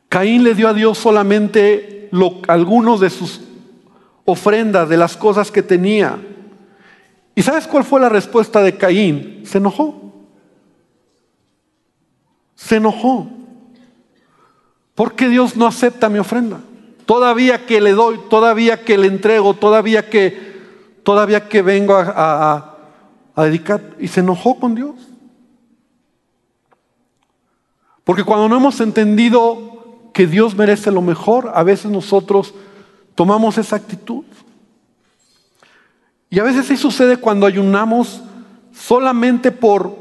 Caín 0.09 0.43
le 0.43 0.53
dio 0.53 0.67
a 0.67 0.73
Dios 0.73 0.97
solamente 0.97 2.02
algunos 2.47 2.99
de 2.99 3.09
sus 3.09 3.41
ofrendas, 4.25 4.87
de 4.89 4.97
las 4.97 5.17
cosas 5.17 5.51
que 5.51 5.63
tenía. 5.63 6.19
¿Y 7.35 7.41
sabes 7.41 7.67
cuál 7.67 7.83
fue 7.83 7.99
la 7.99 8.09
respuesta 8.09 8.61
de 8.61 8.77
Caín? 8.77 9.41
Se 9.45 9.57
enojó. 9.57 10.13
Se 12.55 12.75
enojó. 12.75 13.27
Porque 14.95 15.27
Dios 15.27 15.55
no 15.57 15.65
acepta 15.65 16.09
mi 16.09 16.19
ofrenda. 16.19 16.59
Todavía 17.05 17.65
que 17.65 17.81
le 17.81 17.91
doy, 17.91 18.19
todavía 18.29 18.85
que 18.85 18.97
le 18.97 19.07
entrego, 19.07 19.55
todavía 19.55 20.09
que, 20.09 20.53
todavía 21.03 21.49
que 21.49 21.61
vengo 21.61 21.95
a 21.95 22.77
dedicar. 23.37 23.95
Y 23.99 24.07
se 24.07 24.19
enojó 24.19 24.59
con 24.59 24.75
Dios. 24.75 24.95
Porque 28.03 28.23
cuando 28.23 28.49
no 28.49 28.57
hemos 28.57 28.79
entendido 28.81 29.72
que 30.13 30.27
Dios 30.27 30.55
merece 30.55 30.91
lo 30.91 31.01
mejor, 31.01 31.51
a 31.53 31.63
veces 31.63 31.91
nosotros 31.91 32.53
tomamos 33.15 33.57
esa 33.57 33.75
actitud. 33.75 34.23
Y 36.29 36.39
a 36.39 36.43
veces 36.43 36.67
sí 36.67 36.77
sucede 36.77 37.17
cuando 37.17 37.45
ayunamos 37.45 38.21
solamente 38.71 39.51
por, 39.51 39.95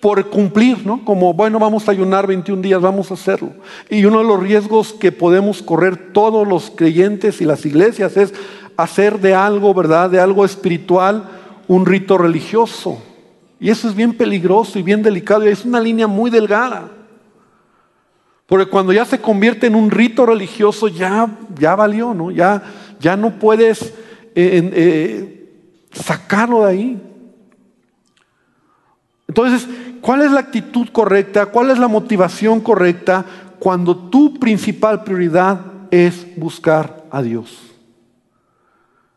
por 0.00 0.28
cumplir, 0.30 0.86
¿no? 0.86 1.04
Como, 1.04 1.34
bueno, 1.34 1.58
vamos 1.58 1.88
a 1.88 1.92
ayunar 1.92 2.26
21 2.26 2.62
días, 2.62 2.80
vamos 2.80 3.10
a 3.10 3.14
hacerlo. 3.14 3.52
Y 3.90 4.04
uno 4.04 4.18
de 4.18 4.24
los 4.24 4.40
riesgos 4.40 4.92
que 4.92 5.12
podemos 5.12 5.62
correr 5.62 6.12
todos 6.12 6.46
los 6.46 6.70
creyentes 6.70 7.40
y 7.40 7.44
las 7.44 7.66
iglesias 7.66 8.16
es 8.16 8.32
hacer 8.76 9.20
de 9.20 9.34
algo, 9.34 9.74
¿verdad? 9.74 10.10
De 10.10 10.20
algo 10.20 10.44
espiritual 10.44 11.28
un 11.68 11.86
rito 11.86 12.18
religioso. 12.18 12.98
Y 13.60 13.70
eso 13.70 13.88
es 13.88 13.94
bien 13.94 14.14
peligroso 14.14 14.78
y 14.78 14.82
bien 14.82 15.02
delicado 15.02 15.46
y 15.46 15.50
es 15.50 15.64
una 15.64 15.80
línea 15.80 16.06
muy 16.06 16.30
delgada. 16.30 16.90
Porque 18.46 18.70
cuando 18.70 18.92
ya 18.92 19.04
se 19.04 19.20
convierte 19.20 19.66
en 19.66 19.74
un 19.74 19.90
rito 19.90 20.26
religioso, 20.26 20.88
ya, 20.88 21.28
ya 21.58 21.74
valió, 21.74 22.12
¿no? 22.12 22.30
Ya, 22.30 22.62
ya 23.00 23.16
no 23.16 23.38
puedes 23.38 23.82
eh, 24.34 24.70
eh, 24.74 25.50
sacarlo 25.92 26.64
de 26.64 26.70
ahí. 26.70 27.02
Entonces, 29.26 29.66
¿cuál 30.00 30.22
es 30.22 30.30
la 30.30 30.40
actitud 30.40 30.88
correcta? 30.92 31.46
¿Cuál 31.46 31.70
es 31.70 31.78
la 31.78 31.88
motivación 31.88 32.60
correcta 32.60 33.24
cuando 33.58 33.96
tu 33.96 34.38
principal 34.38 35.04
prioridad 35.04 35.60
es 35.90 36.26
buscar 36.36 37.04
a 37.10 37.22
Dios? 37.22 37.58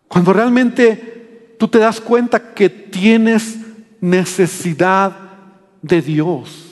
Cuando 0.08 0.32
realmente 0.32 1.56
tú 1.60 1.68
te 1.68 1.80
das 1.80 2.00
cuenta 2.00 2.54
que 2.54 2.70
tienes 2.70 3.60
necesidad 4.00 5.12
de 5.82 6.02
Dios. 6.02 6.66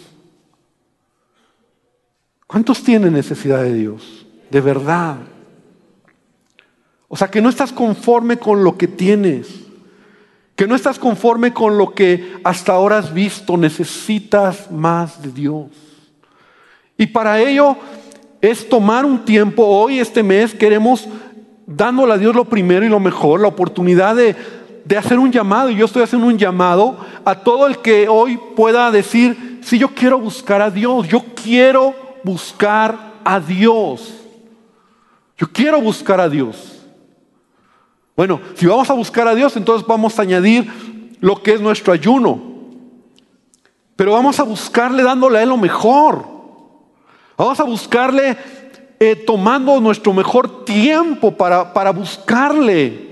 ¿Cuántos 2.47 2.83
tienen 2.83 3.13
necesidad 3.13 3.63
de 3.63 3.73
Dios? 3.73 4.25
De 4.49 4.61
verdad. 4.61 5.17
O 7.07 7.17
sea, 7.17 7.29
que 7.29 7.41
no 7.41 7.49
estás 7.49 7.71
conforme 7.71 8.37
con 8.37 8.63
lo 8.63 8.77
que 8.77 8.87
tienes, 8.87 9.47
que 10.55 10.67
no 10.67 10.75
estás 10.75 10.99
conforme 10.99 11.53
con 11.53 11.77
lo 11.77 11.93
que 11.93 12.33
hasta 12.43 12.73
ahora 12.73 12.97
has 12.97 13.13
visto, 13.13 13.57
necesitas 13.57 14.71
más 14.71 15.21
de 15.21 15.31
Dios. 15.31 15.67
Y 16.97 17.07
para 17.07 17.39
ello 17.41 17.77
es 18.41 18.67
tomar 18.69 19.05
un 19.05 19.25
tiempo, 19.25 19.65
hoy 19.65 19.99
este 19.99 20.23
mes 20.23 20.53
queremos 20.53 21.07
dándole 21.65 22.13
a 22.13 22.17
Dios 22.17 22.35
lo 22.35 22.45
primero 22.45 22.85
y 22.85 22.89
lo 22.89 22.99
mejor, 22.99 23.41
la 23.41 23.47
oportunidad 23.47 24.15
de, 24.15 24.35
de 24.85 24.97
hacer 24.97 25.17
un 25.19 25.31
llamado, 25.31 25.69
y 25.69 25.75
yo 25.75 25.85
estoy 25.85 26.03
haciendo 26.03 26.27
un 26.27 26.37
llamado 26.37 26.97
a 27.25 27.39
todo 27.39 27.67
el 27.67 27.79
que 27.79 28.07
hoy 28.07 28.39
pueda 28.55 28.91
decir, 28.91 29.59
si 29.63 29.79
yo 29.79 29.89
quiero 29.89 30.19
buscar 30.19 30.61
a 30.61 30.69
Dios, 30.69 31.07
yo 31.07 31.23
quiero 31.41 32.04
buscar 32.25 33.13
a 33.23 33.39
Dios. 33.39 34.13
Yo 35.37 35.47
quiero 35.51 35.79
buscar 35.79 36.19
a 36.19 36.27
Dios. 36.27 36.81
Bueno, 38.15 38.41
si 38.55 38.65
vamos 38.65 38.89
a 38.89 38.93
buscar 38.93 39.27
a 39.27 39.35
Dios, 39.35 39.55
entonces 39.55 39.85
vamos 39.85 40.17
a 40.17 40.23
añadir 40.23 41.17
lo 41.19 41.41
que 41.41 41.53
es 41.53 41.61
nuestro 41.61 41.93
ayuno. 41.93 42.41
Pero 43.95 44.13
vamos 44.13 44.39
a 44.39 44.43
buscarle 44.43 45.03
dándole 45.03 45.37
a 45.37 45.43
Él 45.43 45.49
lo 45.49 45.57
mejor. 45.57 46.25
Vamos 47.37 47.59
a 47.59 47.63
buscarle 47.63 48.37
eh, 48.99 49.15
tomando 49.15 49.79
nuestro 49.79 50.13
mejor 50.13 50.65
tiempo 50.65 51.31
para, 51.31 51.73
para 51.73 51.91
buscarle. 51.91 53.05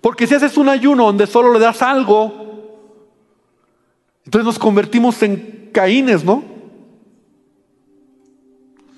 Porque 0.00 0.26
si 0.26 0.34
haces 0.34 0.56
un 0.56 0.68
ayuno 0.68 1.04
donde 1.04 1.26
solo 1.26 1.52
le 1.52 1.58
das 1.58 1.82
algo, 1.82 2.46
entonces 4.24 4.46
nos 4.46 4.58
convertimos 4.58 5.20
en 5.22 5.70
caínes, 5.72 6.24
¿no? 6.24 6.55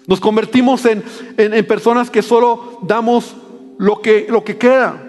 Nos 0.09 0.21
convertimos 0.21 0.87
en, 0.87 1.05
en, 1.37 1.67
personas 1.67 2.09
que 2.09 2.23
solo 2.23 2.79
damos 2.81 3.37
lo 3.77 4.01
que, 4.01 4.27
lo 4.31 4.43
que 4.43 4.57
queda. 4.57 5.05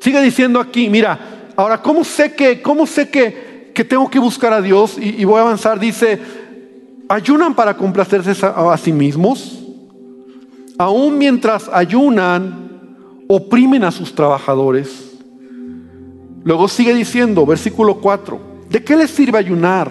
Sigue 0.00 0.20
diciendo 0.20 0.60
aquí, 0.60 0.90
mira, 0.90 1.48
ahora, 1.56 1.80
¿cómo 1.80 2.04
sé 2.04 2.34
que, 2.34 2.60
cómo 2.60 2.86
sé 2.86 3.08
que, 3.08 3.72
que 3.74 3.82
tengo 3.82 4.10
que 4.10 4.18
buscar 4.18 4.52
a 4.52 4.60
Dios? 4.60 4.98
Y, 4.98 5.24
voy 5.24 5.38
a 5.38 5.40
avanzar, 5.40 5.80
dice, 5.80 6.20
ayunan 7.08 7.54
para 7.54 7.74
complacerse 7.74 8.36
a, 8.44 8.76
sí 8.76 8.92
mismos, 8.92 9.58
aún 10.76 11.16
mientras 11.16 11.70
ayunan, 11.72 12.98
oprimen 13.28 13.82
a 13.84 13.90
sus 13.90 14.14
trabajadores. 14.14 15.16
Luego 16.44 16.68
sigue 16.68 16.92
diciendo, 16.92 17.46
versículo 17.46 17.94
4, 17.94 18.38
¿de 18.68 18.84
qué 18.84 18.94
les 18.94 19.10
sirve 19.10 19.38
ayunar 19.38 19.90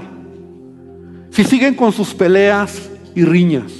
si 1.31 1.43
siguen 1.43 1.73
con 1.73 1.91
sus 1.91 2.13
peleas 2.13 2.92
y 3.15 3.23
riñas? 3.23 3.71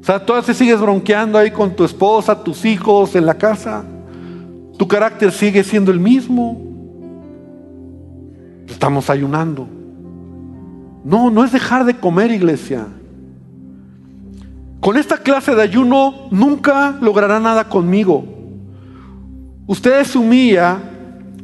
O 0.00 0.04
sea, 0.06 0.24
tú 0.24 0.32
te 0.44 0.54
sigues 0.54 0.80
bronqueando 0.80 1.36
ahí 1.36 1.50
con 1.50 1.74
tu 1.74 1.84
esposa, 1.84 2.44
tus 2.44 2.64
hijos, 2.64 3.16
en 3.16 3.26
la 3.26 3.34
casa. 3.34 3.84
Tu 4.78 4.86
carácter 4.86 5.32
sigue 5.32 5.64
siendo 5.64 5.90
el 5.90 5.98
mismo. 5.98 6.60
Estamos 8.68 9.10
ayunando. 9.10 9.66
No, 11.02 11.30
no 11.30 11.44
es 11.44 11.50
dejar 11.50 11.84
de 11.84 11.96
comer, 11.96 12.30
iglesia. 12.30 12.86
Con 14.78 14.96
esta 14.96 15.18
clase 15.18 15.54
de 15.56 15.62
ayuno 15.62 16.28
nunca 16.30 16.96
logrará 17.00 17.40
nada 17.40 17.68
conmigo. 17.68 18.24
Ustedes 19.66 20.14
humilla, 20.14 20.78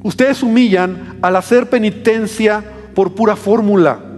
ustedes 0.04 0.42
humillan 0.44 1.18
al 1.20 1.34
hacer 1.34 1.68
penitencia 1.68 2.62
por 2.94 3.14
pura 3.14 3.34
fórmula. 3.34 4.11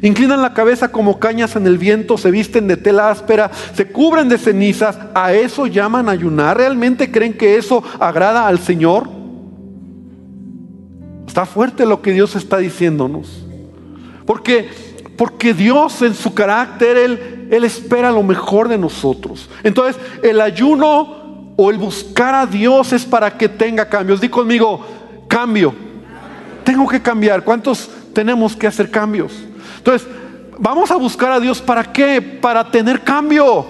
Inclinan 0.00 0.42
la 0.42 0.54
cabeza 0.54 0.92
como 0.92 1.18
cañas 1.18 1.56
en 1.56 1.66
el 1.66 1.78
viento, 1.78 2.18
se 2.18 2.30
visten 2.30 2.68
de 2.68 2.76
tela 2.76 3.10
áspera, 3.10 3.50
se 3.74 3.88
cubren 3.88 4.28
de 4.28 4.38
cenizas. 4.38 4.98
¿A 5.14 5.32
eso 5.32 5.66
llaman 5.66 6.08
ayunar? 6.08 6.56
¿Realmente 6.56 7.10
creen 7.10 7.34
que 7.34 7.56
eso 7.56 7.82
agrada 7.98 8.46
al 8.46 8.58
Señor? 8.58 9.08
Está 11.26 11.46
fuerte 11.46 11.84
lo 11.84 12.00
que 12.00 12.12
Dios 12.12 12.36
está 12.36 12.58
diciéndonos. 12.58 13.44
Porque, 14.24 14.68
porque 15.16 15.52
Dios 15.52 16.00
en 16.02 16.14
su 16.14 16.32
carácter, 16.32 16.96
Él, 16.96 17.48
Él 17.50 17.64
espera 17.64 18.12
lo 18.12 18.22
mejor 18.22 18.68
de 18.68 18.78
nosotros. 18.78 19.48
Entonces, 19.64 20.00
el 20.22 20.40
ayuno 20.40 21.54
o 21.56 21.70
el 21.70 21.78
buscar 21.78 22.36
a 22.36 22.46
Dios 22.46 22.92
es 22.92 23.04
para 23.04 23.36
que 23.36 23.48
tenga 23.48 23.88
cambios. 23.88 24.20
Di 24.20 24.28
conmigo, 24.28 24.80
cambio. 25.26 25.74
Tengo 26.62 26.86
que 26.86 27.02
cambiar. 27.02 27.42
¿Cuántos 27.42 27.90
tenemos 28.12 28.54
que 28.54 28.68
hacer 28.68 28.90
cambios? 28.90 29.47
Entonces, 29.88 30.06
vamos 30.58 30.90
a 30.90 30.96
buscar 30.96 31.32
a 31.32 31.40
Dios 31.40 31.62
para 31.62 31.82
qué? 31.82 32.20
Para 32.20 32.70
tener 32.70 33.02
cambio. 33.02 33.64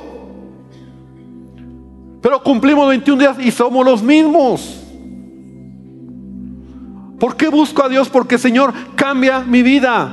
Pero 2.20 2.42
cumplimos 2.42 2.88
21 2.88 3.20
días 3.20 3.36
y 3.38 3.52
somos 3.52 3.86
los 3.86 4.02
mismos. 4.02 4.82
¿Por 7.20 7.36
qué 7.36 7.46
busco 7.46 7.84
a 7.84 7.88
Dios? 7.88 8.08
Porque 8.08 8.36
Señor, 8.36 8.72
cambia 8.96 9.40
mi 9.40 9.62
vida. 9.62 10.10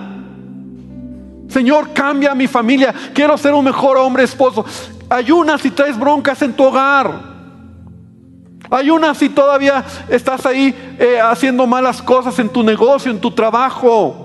Señor, 1.47 1.91
cambia 1.91 2.35
mi 2.35 2.45
familia. 2.45 2.93
Quiero 3.11 3.35
ser 3.35 3.55
un 3.55 3.65
mejor 3.65 3.97
hombre, 3.97 4.25
esposo. 4.25 4.63
Ayunas 5.09 5.61
si 5.61 5.71
traes 5.71 5.97
broncas 5.97 6.39
en 6.43 6.53
tu 6.53 6.65
hogar. 6.65 7.19
Ayunas 8.69 9.17
si 9.17 9.29
todavía 9.29 9.83
estás 10.07 10.45
ahí 10.45 10.95
eh, 10.99 11.19
haciendo 11.19 11.65
malas 11.65 11.99
cosas 11.99 12.37
en 12.37 12.49
tu 12.49 12.61
negocio, 12.61 13.09
en 13.09 13.19
tu 13.19 13.31
trabajo. 13.31 14.24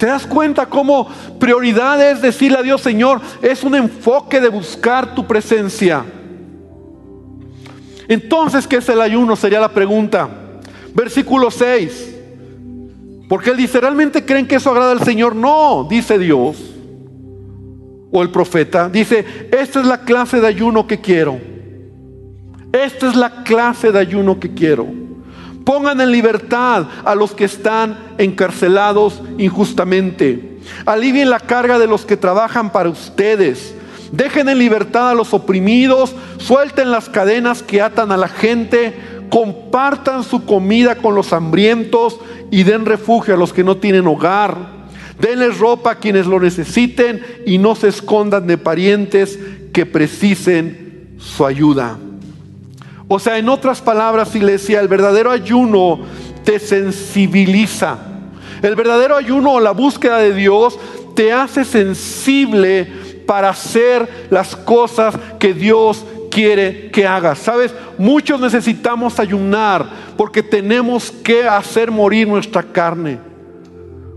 ¿Te 0.00 0.06
das 0.06 0.26
cuenta 0.26 0.64
cómo 0.64 1.06
prioridad 1.38 2.00
es 2.10 2.22
decirle 2.22 2.56
a 2.56 2.62
Dios, 2.62 2.80
Señor, 2.80 3.20
es 3.42 3.62
un 3.62 3.74
enfoque 3.74 4.40
de 4.40 4.48
buscar 4.48 5.14
tu 5.14 5.26
presencia? 5.26 6.02
Entonces, 8.08 8.66
¿qué 8.66 8.76
es 8.76 8.88
el 8.88 9.02
ayuno? 9.02 9.36
Sería 9.36 9.60
la 9.60 9.68
pregunta. 9.68 10.26
Versículo 10.94 11.50
6. 11.50 12.16
Porque 13.28 13.50
él 13.50 13.58
dice, 13.58 13.78
¿realmente 13.78 14.24
creen 14.24 14.48
que 14.48 14.54
eso 14.54 14.70
agrada 14.70 14.92
al 14.92 15.04
Señor? 15.04 15.36
No, 15.36 15.86
dice 15.86 16.18
Dios. 16.18 16.56
O 18.10 18.22
el 18.22 18.30
profeta. 18.30 18.88
Dice, 18.88 19.48
esta 19.52 19.80
es 19.80 19.86
la 19.86 20.00
clase 20.00 20.40
de 20.40 20.46
ayuno 20.46 20.86
que 20.86 20.98
quiero. 20.98 21.38
Esta 22.72 23.06
es 23.06 23.16
la 23.16 23.44
clase 23.44 23.92
de 23.92 23.98
ayuno 23.98 24.40
que 24.40 24.54
quiero. 24.54 24.99
Pongan 25.70 26.00
en 26.00 26.10
libertad 26.10 26.86
a 27.04 27.14
los 27.14 27.30
que 27.30 27.44
están 27.44 27.96
encarcelados 28.18 29.22
injustamente. 29.38 30.58
Alivien 30.84 31.30
la 31.30 31.38
carga 31.38 31.78
de 31.78 31.86
los 31.86 32.04
que 32.04 32.16
trabajan 32.16 32.72
para 32.72 32.88
ustedes. 32.88 33.72
Dejen 34.10 34.48
en 34.48 34.58
libertad 34.58 35.10
a 35.10 35.14
los 35.14 35.32
oprimidos. 35.32 36.12
Suelten 36.38 36.90
las 36.90 37.08
cadenas 37.08 37.62
que 37.62 37.80
atan 37.80 38.10
a 38.10 38.16
la 38.16 38.26
gente 38.26 38.98
compartan 39.30 40.24
su 40.24 40.44
comida 40.44 40.96
con 40.96 41.14
los 41.14 41.32
hambrientos 41.32 42.18
y 42.50 42.64
den 42.64 42.84
refugio 42.84 43.34
a 43.34 43.38
los 43.38 43.52
que 43.52 43.62
no 43.62 43.76
tienen 43.76 44.08
hogar. 44.08 44.56
Denles 45.20 45.58
ropa 45.58 45.92
a 45.92 45.98
quienes 46.00 46.26
lo 46.26 46.40
necesiten 46.40 47.24
y 47.46 47.58
no 47.58 47.76
se 47.76 47.86
escondan 47.86 48.48
de 48.48 48.58
parientes 48.58 49.38
que 49.72 49.86
precisen 49.86 51.14
su 51.20 51.46
ayuda. 51.46 51.96
O 53.12 53.18
sea, 53.18 53.38
en 53.38 53.48
otras 53.48 53.80
palabras, 53.80 54.36
iglesia, 54.36 54.78
el 54.78 54.86
verdadero 54.86 55.32
ayuno 55.32 55.98
te 56.44 56.60
sensibiliza. 56.60 57.98
El 58.62 58.76
verdadero 58.76 59.16
ayuno 59.16 59.54
o 59.54 59.60
la 59.60 59.72
búsqueda 59.72 60.18
de 60.18 60.32
Dios 60.32 60.78
te 61.16 61.32
hace 61.32 61.64
sensible 61.64 62.86
para 63.26 63.48
hacer 63.48 64.28
las 64.30 64.54
cosas 64.54 65.16
que 65.40 65.52
Dios 65.52 66.04
quiere 66.30 66.92
que 66.92 67.04
hagas. 67.04 67.40
Sabes, 67.40 67.74
muchos 67.98 68.40
necesitamos 68.40 69.18
ayunar 69.18 69.90
porque 70.16 70.44
tenemos 70.44 71.10
que 71.10 71.48
hacer 71.48 71.90
morir 71.90 72.28
nuestra 72.28 72.62
carne. 72.62 73.18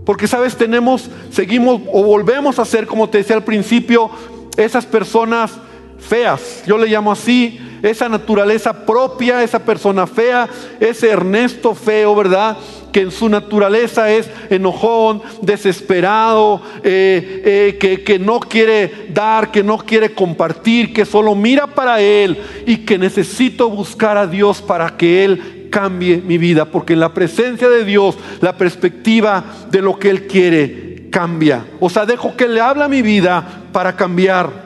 Porque, 0.06 0.28
sabes, 0.28 0.54
tenemos, 0.54 1.10
seguimos 1.32 1.82
o 1.92 2.04
volvemos 2.04 2.60
a 2.60 2.64
ser, 2.64 2.86
como 2.86 3.10
te 3.10 3.18
decía 3.18 3.34
al 3.34 3.42
principio, 3.42 4.08
esas 4.56 4.86
personas 4.86 5.50
feas. 5.98 6.62
Yo 6.64 6.78
le 6.78 6.86
llamo 6.86 7.10
así, 7.10 7.58
esa 7.84 8.08
naturaleza 8.08 8.86
propia, 8.86 9.42
esa 9.42 9.58
persona 9.58 10.06
fea, 10.06 10.48
ese 10.80 11.10
Ernesto 11.10 11.74
feo, 11.74 12.14
¿verdad? 12.14 12.56
Que 12.90 13.02
en 13.02 13.10
su 13.10 13.28
naturaleza 13.28 14.10
es 14.10 14.28
enojón, 14.48 15.20
desesperado, 15.42 16.62
eh, 16.82 17.42
eh, 17.44 17.76
que, 17.78 18.02
que 18.02 18.18
no 18.18 18.40
quiere 18.40 19.08
dar, 19.10 19.50
que 19.50 19.62
no 19.62 19.76
quiere 19.78 20.14
compartir, 20.14 20.94
que 20.94 21.04
solo 21.04 21.34
mira 21.34 21.66
para 21.66 22.00
Él 22.00 22.38
y 22.66 22.78
que 22.78 22.96
necesito 22.96 23.68
buscar 23.68 24.16
a 24.16 24.26
Dios 24.26 24.62
para 24.62 24.96
que 24.96 25.24
Él 25.24 25.68
cambie 25.70 26.22
mi 26.24 26.38
vida, 26.38 26.64
porque 26.64 26.94
en 26.94 27.00
la 27.00 27.12
presencia 27.12 27.68
de 27.68 27.84
Dios 27.84 28.16
la 28.40 28.56
perspectiva 28.56 29.44
de 29.70 29.82
lo 29.82 29.98
que 29.98 30.08
Él 30.08 30.26
quiere 30.26 31.10
cambia. 31.10 31.64
O 31.80 31.90
sea, 31.90 32.06
dejo 32.06 32.36
que 32.36 32.48
le 32.48 32.60
habla 32.60 32.88
mi 32.88 33.02
vida 33.02 33.44
para 33.72 33.94
cambiar. 33.94 34.63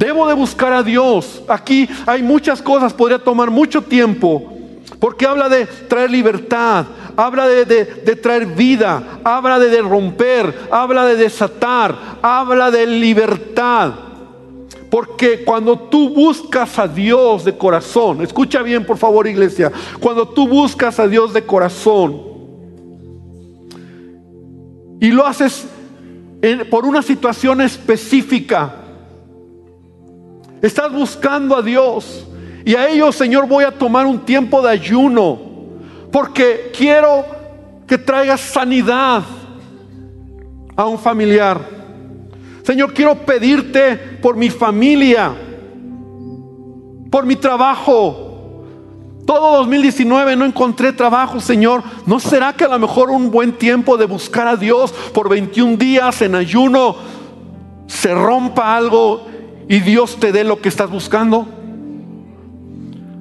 Debo 0.00 0.26
de 0.26 0.32
buscar 0.32 0.72
a 0.72 0.82
Dios. 0.82 1.42
Aquí 1.46 1.86
hay 2.06 2.22
muchas 2.22 2.62
cosas, 2.62 2.94
podría 2.94 3.18
tomar 3.18 3.50
mucho 3.50 3.82
tiempo. 3.82 4.50
Porque 4.98 5.26
habla 5.26 5.50
de 5.50 5.66
traer 5.66 6.10
libertad, 6.10 6.86
habla 7.16 7.46
de, 7.46 7.84
traer 8.16 8.46
vida, 8.46 9.20
habla 9.22 9.58
de 9.58 9.82
romper, 9.82 10.68
habla 10.70 11.04
de 11.04 11.16
desatar, 11.16 11.94
habla 12.22 12.70
de 12.70 12.86
libertad. 12.86 13.92
Porque 14.88 15.44
cuando 15.44 15.78
tú 15.78 16.08
buscas 16.14 16.78
a 16.78 16.88
Dios 16.88 17.44
de 17.44 17.58
corazón, 17.58 18.22
escucha 18.22 18.62
bien 18.62 18.86
por 18.86 18.96
favor 18.96 19.26
iglesia, 19.26 19.70
cuando 20.00 20.26
tú 20.26 20.48
buscas 20.48 20.98
a 20.98 21.06
Dios 21.08 21.34
de 21.34 21.44
corazón 21.44 22.22
y 24.98 25.10
lo 25.10 25.26
haces 25.26 25.66
por 26.70 26.86
una 26.86 27.02
situación 27.02 27.60
específica, 27.60 28.76
Estás 30.62 30.92
buscando 30.92 31.56
a 31.56 31.62
Dios. 31.62 32.26
Y 32.64 32.74
a 32.74 32.88
ellos, 32.88 33.16
Señor, 33.16 33.48
voy 33.48 33.64
a 33.64 33.70
tomar 33.70 34.06
un 34.06 34.20
tiempo 34.20 34.60
de 34.62 34.70
ayuno. 34.70 35.38
Porque 36.12 36.72
quiero 36.76 37.24
que 37.86 37.98
traigas 37.98 38.40
sanidad 38.40 39.22
a 40.76 40.86
un 40.86 40.98
familiar. 40.98 41.60
Señor, 42.62 42.92
quiero 42.92 43.14
pedirte 43.14 43.96
por 43.96 44.36
mi 44.36 44.50
familia, 44.50 45.32
por 47.10 47.24
mi 47.24 47.36
trabajo. 47.36 48.28
Todo 49.26 49.58
2019 49.58 50.36
no 50.36 50.44
encontré 50.44 50.92
trabajo, 50.92 51.40
Señor. 51.40 51.82
¿No 52.06 52.20
será 52.20 52.52
que 52.52 52.64
a 52.64 52.68
lo 52.68 52.78
mejor 52.78 53.10
un 53.10 53.30
buen 53.30 53.52
tiempo 53.52 53.96
de 53.96 54.06
buscar 54.06 54.46
a 54.46 54.56
Dios 54.56 54.92
por 55.12 55.28
21 55.28 55.76
días 55.76 56.20
en 56.22 56.34
ayuno 56.34 56.96
se 57.90 58.14
rompa 58.14 58.76
algo 58.76 59.26
y 59.70 59.78
Dios 59.78 60.18
te 60.18 60.32
dé 60.32 60.42
lo 60.42 60.60
que 60.60 60.68
estás 60.68 60.90
buscando? 60.90 61.46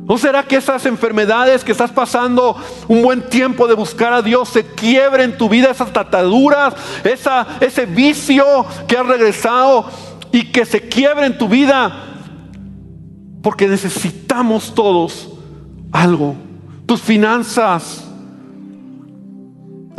¿No 0.08 0.18
será 0.18 0.42
que 0.42 0.56
esas 0.56 0.84
enfermedades 0.88 1.64
que 1.64 1.72
estás 1.72 1.92
pasando 1.92 2.58
un 2.88 3.04
buen 3.04 3.30
tiempo 3.30 3.68
de 3.68 3.76
buscar 3.76 4.14
a 4.14 4.24
Dios 4.24 4.50
se 4.50 4.66
quiebren 4.66 5.30
en 5.30 5.38
tu 5.38 5.48
vida, 5.48 5.70
esas 5.70 5.94
tataduras, 5.94 6.74
esa, 7.04 7.46
ese 7.60 7.86
vicio 7.86 8.66
que 8.88 8.98
has 8.98 9.06
regresado 9.06 9.86
y 10.32 10.46
que 10.52 10.66
se 10.66 10.90
quiebre 10.90 11.28
en 11.28 11.38
tu 11.38 11.48
vida? 11.48 12.18
Porque 13.44 13.68
necesitamos 13.68 14.74
todos 14.74 15.30
algo. 15.92 16.36
Tus 16.88 17.00
finanzas. 17.00 18.06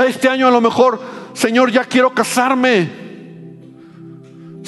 Este 0.04 0.28
año 0.28 0.48
a 0.48 0.50
lo 0.50 0.60
mejor, 0.60 1.00
Señor, 1.32 1.70
ya 1.70 1.84
quiero 1.84 2.12
casarme. 2.12 3.09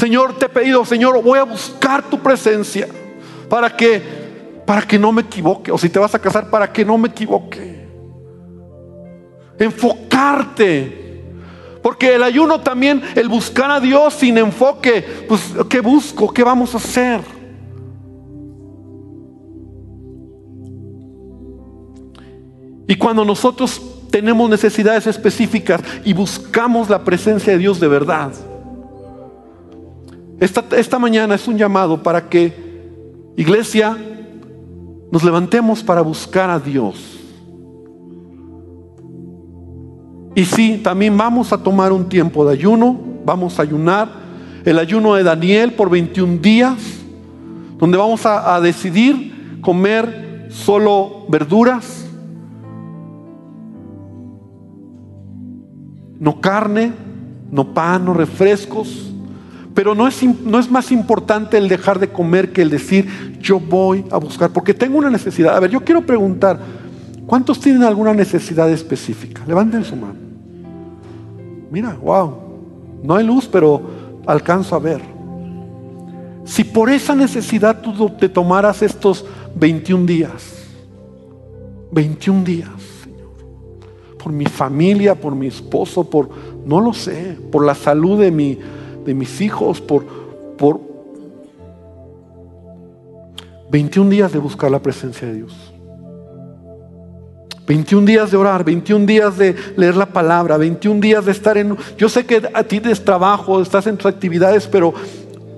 Señor, 0.02 0.36
te 0.36 0.46
he 0.46 0.48
pedido, 0.48 0.84
Señor, 0.84 1.22
voy 1.22 1.38
a 1.38 1.44
buscar 1.44 2.02
tu 2.02 2.18
presencia 2.18 2.88
para 3.48 3.70
que 3.70 4.02
para 4.66 4.82
que 4.82 4.98
no 4.98 5.12
me 5.12 5.22
equivoque. 5.22 5.70
O 5.70 5.78
si 5.78 5.88
te 5.88 6.00
vas 6.00 6.12
a 6.12 6.18
casar, 6.18 6.50
para 6.50 6.72
que 6.72 6.84
no 6.84 6.98
me 6.98 7.06
equivoque. 7.06 7.86
Enfocarte. 9.60 11.22
Porque 11.80 12.16
el 12.16 12.24
ayuno 12.24 12.60
también, 12.60 13.00
el 13.14 13.28
buscar 13.28 13.70
a 13.70 13.78
Dios 13.78 14.14
sin 14.14 14.38
enfoque, 14.38 15.24
pues 15.28 15.54
¿qué 15.70 15.78
busco? 15.78 16.34
¿Qué 16.34 16.42
vamos 16.42 16.74
a 16.74 16.78
hacer? 16.78 17.20
Y 22.88 22.96
cuando 22.96 23.24
nosotros 23.24 23.80
tenemos 24.10 24.50
necesidades 24.50 25.06
específicas 25.06 25.80
y 26.04 26.12
buscamos 26.12 26.90
la 26.90 27.04
presencia 27.04 27.52
de 27.52 27.60
Dios 27.60 27.78
de 27.78 27.86
verdad, 27.86 28.32
esta, 30.42 30.64
esta 30.76 30.98
mañana 30.98 31.37
es 31.37 31.46
un 31.46 31.57
llamado 31.57 32.02
para 32.02 32.28
que, 32.28 32.52
iglesia, 33.37 33.96
nos 35.12 35.22
levantemos 35.22 35.85
para 35.85 36.00
buscar 36.00 36.50
a 36.50 36.59
Dios. 36.59 37.16
Y 40.35 40.44
sí, 40.44 40.81
también 40.83 41.16
vamos 41.16 41.52
a 41.52 41.62
tomar 41.62 41.92
un 41.92 42.09
tiempo 42.09 42.44
de 42.44 42.55
ayuno, 42.55 42.98
vamos 43.24 43.61
a 43.61 43.62
ayunar 43.62 44.09
el 44.64 44.81
ayuno 44.81 45.14
de 45.14 45.22
Daniel 45.22 45.74
por 45.74 45.88
21 45.88 46.38
días, 46.38 46.74
donde 47.78 47.96
vamos 47.96 48.26
a, 48.26 48.57
a 48.57 48.61
decidir 48.61 49.61
comer 49.61 50.48
solo 50.50 51.24
verduras, 51.28 52.05
no 56.18 56.40
carne, 56.40 56.92
no 57.48 57.72
pan, 57.72 58.05
no 58.05 58.12
refrescos. 58.12 59.12
Pero 59.74 59.94
no 59.94 60.06
es, 60.06 60.22
no 60.22 60.58
es 60.58 60.70
más 60.70 60.92
importante 60.92 61.56
el 61.56 61.68
dejar 61.68 61.98
de 61.98 62.08
comer 62.08 62.52
que 62.52 62.62
el 62.62 62.70
decir, 62.70 63.38
yo 63.40 63.58
voy 63.58 64.04
a 64.11 64.18
buscar, 64.18 64.50
porque 64.50 64.74
tengo 64.74 64.98
una 64.98 65.11
necesidad. 65.11 65.56
A 65.56 65.61
ver, 65.61 65.70
yo 65.70 65.80
quiero 65.80 66.04
preguntar, 66.04 66.61
¿cuántos 67.26 67.58
tienen 67.58 67.82
alguna 67.82 68.12
necesidad 68.12 68.70
específica? 68.70 69.42
Levanten 69.46 69.85
su 69.85 69.96
mano. 69.96 70.16
Mira, 71.70 71.96
wow, 72.02 72.37
no 73.02 73.14
hay 73.14 73.24
luz, 73.24 73.48
pero 73.50 73.82
alcanzo 74.26 74.76
a 74.76 74.78
ver. 74.78 75.00
Si 76.44 76.64
por 76.64 76.90
esa 76.90 77.14
necesidad 77.14 77.80
tú 77.80 78.11
te 78.11 78.28
tomaras 78.28 78.82
estos 78.82 79.24
21 79.54 80.04
días, 80.04 80.66
21 81.92 82.44
días, 82.44 82.68
Señor, 83.02 83.32
por 84.22 84.32
mi 84.32 84.44
familia, 84.44 85.14
por 85.14 85.35
mi 85.35 85.46
esposo, 85.46 86.08
por, 86.08 86.28
no 86.66 86.80
lo 86.80 86.92
sé, 86.92 87.38
por 87.50 87.64
la 87.64 87.74
salud 87.74 88.20
de 88.20 88.30
mi 88.30 88.58
de 89.04 89.14
mis 89.14 89.40
hijos, 89.40 89.80
por, 89.80 90.04
por 90.56 90.80
21 93.70 94.10
días 94.10 94.32
de 94.32 94.38
buscar 94.38 94.70
la 94.70 94.80
presencia 94.80 95.26
de 95.28 95.34
Dios. 95.34 95.72
21 97.66 98.04
días 98.04 98.30
de 98.30 98.36
orar, 98.36 98.64
21 98.64 99.06
días 99.06 99.38
de 99.38 99.54
leer 99.76 99.96
la 99.96 100.06
palabra, 100.06 100.56
21 100.56 101.00
días 101.00 101.24
de 101.24 101.32
estar 101.32 101.56
en... 101.56 101.76
Yo 101.96 102.08
sé 102.08 102.26
que 102.26 102.42
a 102.52 102.64
ti 102.64 102.80
tienes 102.80 103.04
trabajo, 103.04 103.62
estás 103.62 103.86
en 103.86 103.96
tus 103.96 104.06
actividades, 104.06 104.66
pero 104.66 104.92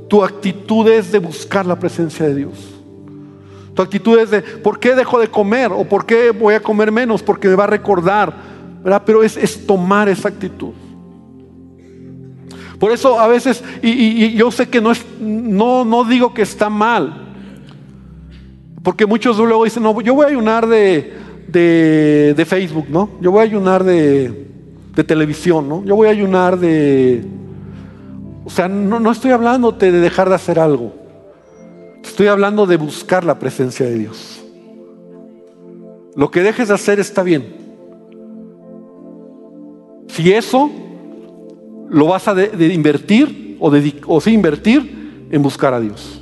tu 0.09 0.23
actitud 0.23 0.87
es 0.89 1.11
de 1.11 1.19
buscar 1.19 1.67
la 1.67 1.79
presencia 1.79 2.27
de 2.27 2.35
Dios. 2.35 2.75
Tu 3.75 3.83
actitud 3.83 4.19
es 4.19 4.31
de, 4.31 4.43
¿por 4.43 4.79
qué 4.79 4.95
dejo 4.95 5.19
de 5.19 5.29
comer? 5.29 5.73
¿O 5.73 5.85
por 5.85 6.07
qué 6.07 6.31
voy 6.31 6.55
a 6.55 6.61
comer 6.61 6.93
menos? 6.93 7.23
Porque 7.23 7.49
me 7.49 7.57
va 7.57 7.65
a 7.65 7.69
recordar. 7.69 8.33
¿verdad? 8.85 9.03
Pero 9.05 9.23
es, 9.23 9.37
es 9.37 9.67
tomar 9.67 10.09
esa 10.09 10.29
actitud. 10.29 10.73
Por 12.79 12.93
eso 12.93 13.19
a 13.19 13.29
veces, 13.29 13.63
y, 13.83 14.35
yo 14.35 14.51
sé 14.51 14.69
que 14.69 14.81
no, 14.81 14.91
es, 14.91 15.05
no, 15.21 15.85
no 15.85 16.05
digo 16.05 16.35
que 16.35 16.43
está 16.43 16.69
mal, 16.69 17.29
porque 18.83 19.07
muchos 19.07 19.39
luego 19.39 19.65
dicen, 19.65 19.83
no, 19.83 19.99
yo 20.01 20.15
voy 20.15 20.27
a 20.27 20.29
ayunar 20.29 20.67
de, 20.67 21.15
de, 21.49 22.45
Facebook, 22.47 22.87
¿no? 22.91 23.11
Yo 23.21 23.31
voy 23.31 23.41
a 23.41 23.45
ayunar 23.45 23.85
de, 23.85 24.49
de, 24.95 25.05
televisión, 25.05 25.69
¿no? 25.69 25.85
Yo 25.85 25.97
voy 25.97 26.09
a 26.09 26.11
ayunar 26.11 26.59
de... 26.59 27.25
O 28.45 28.51
sea, 28.51 28.69
no, 28.69 29.01
no 29.01 29.11
estoy 29.11 29.31
hablándote 29.31 29.91
de 29.91 30.01
dejar 30.01 30.29
de 30.29 30.35
hacer 30.35 30.59
algo. 30.59 30.93
Estoy 32.05 32.27
hablando 32.27 32.67
de 32.67 32.77
buscar 32.77 33.25
la 33.25 33.39
presencia 33.39 33.87
de 33.87 33.99
Dios. 33.99 34.45
Lo 36.15 36.31
que 36.31 36.43
dejes 36.43 36.69
de 36.69 36.75
hacer 36.75 37.01
está 37.01 37.23
bien. 37.23 37.57
Si 40.09 40.31
eso 40.33 40.71
lo 41.95 42.09
vas 42.09 42.27
a 42.27 42.35
de, 42.35 42.75
invertir 42.75 43.57
o, 43.61 43.71
de, 43.71 43.95
o 44.07 44.21
sí 44.21 44.33
invertir 44.33 45.27
en 45.31 45.43
buscar 45.43 45.73
a 45.73 45.81
Dios. 45.81 46.21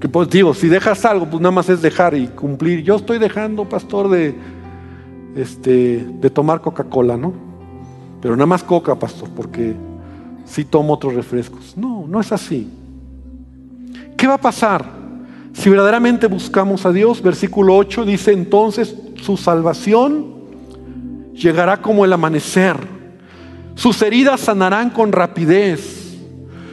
Que 0.00 0.08
pues 0.08 0.28
digo, 0.28 0.54
si 0.54 0.68
dejas 0.68 1.04
algo, 1.04 1.26
pues 1.26 1.40
nada 1.40 1.52
más 1.52 1.68
es 1.68 1.80
dejar 1.80 2.14
y 2.14 2.26
cumplir. 2.28 2.82
Yo 2.82 2.96
estoy 2.96 3.18
dejando, 3.18 3.68
pastor, 3.68 4.08
de, 4.08 4.34
este, 5.36 6.04
de 6.20 6.30
tomar 6.30 6.60
Coca-Cola, 6.60 7.16
¿no? 7.16 7.32
Pero 8.20 8.34
nada 8.34 8.46
más 8.46 8.64
Coca, 8.64 8.96
pastor, 8.96 9.28
porque 9.30 9.74
si 10.44 10.64
tomo 10.64 10.94
otros 10.94 11.14
refrescos. 11.14 11.76
No, 11.76 12.06
no 12.08 12.20
es 12.20 12.32
así. 12.32 12.68
¿Qué 14.16 14.26
va 14.26 14.34
a 14.34 14.40
pasar? 14.40 14.84
Si 15.52 15.70
verdaderamente 15.70 16.26
buscamos 16.26 16.84
a 16.86 16.92
Dios, 16.92 17.22
versículo 17.22 17.76
8 17.76 18.04
dice 18.04 18.32
entonces 18.32 18.96
su 19.22 19.36
salvación 19.36 20.37
llegará 21.38 21.76
como 21.78 22.04
el 22.04 22.12
amanecer. 22.12 22.76
Sus 23.74 24.02
heridas 24.02 24.40
sanarán 24.40 24.90
con 24.90 25.12
rapidez. 25.12 26.16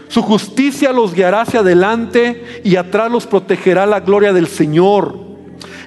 Su 0.07 0.21
justicia 0.21 0.91
los 0.91 1.13
guiará 1.13 1.41
hacia 1.41 1.59
adelante 1.59 2.61
y 2.63 2.75
atrás 2.75 3.11
los 3.11 3.27
protegerá 3.27 3.85
la 3.85 3.99
gloria 3.99 4.33
del 4.33 4.47
Señor. 4.47 5.23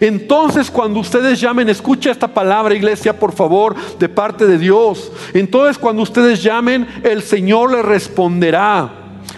Entonces 0.01 0.71
cuando 0.71 1.01
ustedes 1.01 1.41
llamen, 1.41 1.69
escucha 1.69 2.11
esta 2.11 2.29
palabra 2.29 2.75
iglesia 2.75 3.19
por 3.19 3.33
favor 3.33 3.75
de 3.99 4.09
parte 4.09 4.47
de 4.47 4.59
Dios. 4.59 5.11
Entonces 5.35 5.79
cuando 5.79 6.03
ustedes 6.03 6.43
llamen, 6.43 6.87
el 7.03 7.23
Señor 7.23 7.73
les 7.73 7.85
responderá. 7.85 8.93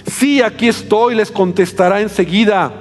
Sí, 0.06 0.42
aquí 0.42 0.68
estoy, 0.68 1.14
les 1.14 1.30
contestará 1.30 2.00
enseguida. 2.00 2.72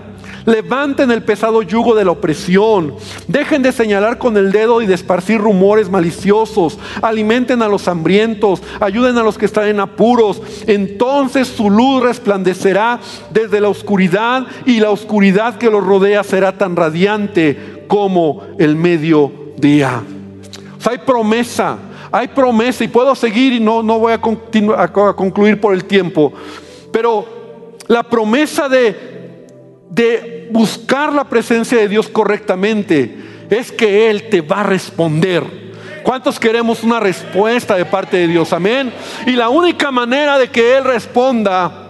Levanten 0.50 1.12
el 1.12 1.22
pesado 1.22 1.62
yugo 1.62 1.94
de 1.94 2.04
la 2.04 2.12
opresión. 2.12 2.96
Dejen 3.28 3.62
de 3.62 3.72
señalar 3.72 4.18
con 4.18 4.36
el 4.36 4.52
dedo 4.52 4.82
y 4.82 4.88
de 4.88 4.96
esparcir 4.96 5.40
rumores 5.40 5.92
maliciosos. 5.92 6.80
Alimenten 7.04 7.62
a 7.62 7.68
los 7.68 7.88
hambrientos. 7.88 8.64
Ayuden 8.80 9.16
a 9.20 9.24
los 9.24 9.38
que 9.38 9.46
están 9.46 9.68
en 9.68 9.80
apuros. 9.80 10.42
Entonces 10.66 11.48
su 11.48 11.70
luz 11.70 12.02
resplandecerá 12.02 13.00
desde 13.32 13.62
la 13.62 13.70
oscuridad 13.70 14.48
y 14.66 14.80
la 14.80 14.90
oscuridad 14.90 15.60
que 15.60 15.70
los 15.70 15.86
rodea 15.86 16.24
será 16.24 16.58
tan 16.58 16.76
radiante 16.76 17.86
como 17.88 18.42
el 18.58 18.76
mediodía. 18.76 20.02
hay 20.90 20.98
promesa, 21.06 21.78
hay 22.12 22.30
promesa 22.30 22.84
y 22.84 22.88
puedo 22.88 23.14
seguir 23.14 23.54
y 23.54 23.60
no, 23.60 23.84
no 23.84 24.00
voy 24.00 24.14
a, 24.14 24.84
a 24.84 25.16
concluir 25.16 25.62
por 25.62 25.76
el 25.76 25.86
tiempo. 25.86 26.34
Pero 26.92 27.78
la 27.88 28.02
promesa 28.02 28.68
de 28.68 29.19
de 29.90 30.48
buscar 30.52 31.12
la 31.12 31.24
presencia 31.24 31.78
de 31.78 31.88
Dios 31.88 32.08
correctamente 32.08 33.18
es 33.50 33.72
que 33.72 34.10
Él 34.10 34.30
te 34.30 34.42
va 34.42 34.62
a 34.62 34.64
responder. 34.64 35.44
¿Cuántos 36.04 36.40
queremos 36.40 36.84
una 36.84 37.00
respuesta 37.00 37.76
de 37.76 37.86
parte 37.86 38.18
de 38.18 38.28
Dios? 38.28 38.54
Amén. 38.54 38.92
Y 39.26 39.32
la 39.32 39.50
única 39.50 39.92
manera 39.92 40.38
de 40.38 40.50
que 40.50 40.78
Él 40.78 40.84
responda 40.84 41.86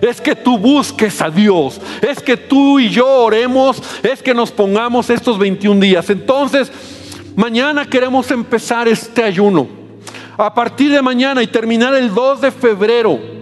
es 0.00 0.20
que 0.20 0.34
tú 0.34 0.58
busques 0.58 1.20
a 1.22 1.30
Dios, 1.30 1.80
es 2.02 2.20
que 2.20 2.36
tú 2.36 2.78
y 2.78 2.90
yo 2.90 3.08
oremos, 3.08 3.82
es 4.02 4.22
que 4.22 4.34
nos 4.34 4.50
pongamos 4.50 5.10
estos 5.10 5.38
21 5.38 5.80
días. 5.80 6.10
Entonces, 6.10 6.70
mañana 7.36 7.86
queremos 7.86 8.30
empezar 8.30 8.86
este 8.88 9.22
ayuno. 9.22 9.66
A 10.36 10.52
partir 10.52 10.90
de 10.90 11.00
mañana 11.00 11.42
y 11.42 11.46
terminar 11.46 11.94
el 11.94 12.12
2 12.12 12.40
de 12.40 12.50
febrero. 12.50 13.33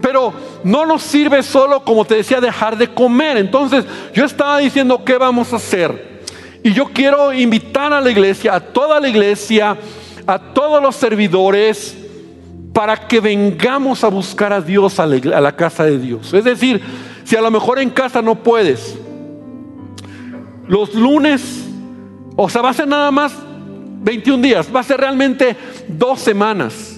Pero 0.00 0.32
no 0.64 0.86
nos 0.86 1.02
sirve 1.02 1.42
solo, 1.42 1.84
como 1.84 2.04
te 2.04 2.16
decía, 2.16 2.40
dejar 2.40 2.76
de 2.76 2.88
comer. 2.88 3.36
Entonces, 3.36 3.84
yo 4.14 4.24
estaba 4.24 4.58
diciendo, 4.58 5.04
¿qué 5.04 5.18
vamos 5.18 5.52
a 5.52 5.56
hacer? 5.56 6.22
Y 6.62 6.72
yo 6.72 6.86
quiero 6.86 7.32
invitar 7.32 7.92
a 7.92 8.00
la 8.00 8.10
iglesia, 8.10 8.54
a 8.54 8.60
toda 8.60 9.00
la 9.00 9.08
iglesia, 9.08 9.76
a 10.26 10.38
todos 10.38 10.82
los 10.82 10.96
servidores, 10.96 11.96
para 12.72 12.96
que 12.96 13.20
vengamos 13.20 14.04
a 14.04 14.08
buscar 14.08 14.52
a 14.52 14.60
Dios 14.60 15.00
a 15.00 15.06
la, 15.06 15.56
casa 15.56 15.84
de 15.84 15.98
Dios. 15.98 16.32
Es 16.32 16.44
decir, 16.44 16.80
si 17.24 17.36
a 17.36 17.40
lo 17.40 17.50
mejor 17.50 17.78
en 17.78 17.90
casa 17.90 18.22
no 18.22 18.36
puedes, 18.36 18.96
los 20.68 20.94
lunes, 20.94 21.64
o 22.36 22.48
sea, 22.48 22.62
va 22.62 22.70
a 22.70 22.74
ser 22.74 22.86
nada 22.86 23.10
más 23.10 23.34
21 24.02 24.42
días, 24.42 24.68
va 24.74 24.80
a 24.80 24.84
ser 24.84 25.00
realmente 25.00 25.56
dos 25.88 26.20
semanas, 26.20 26.89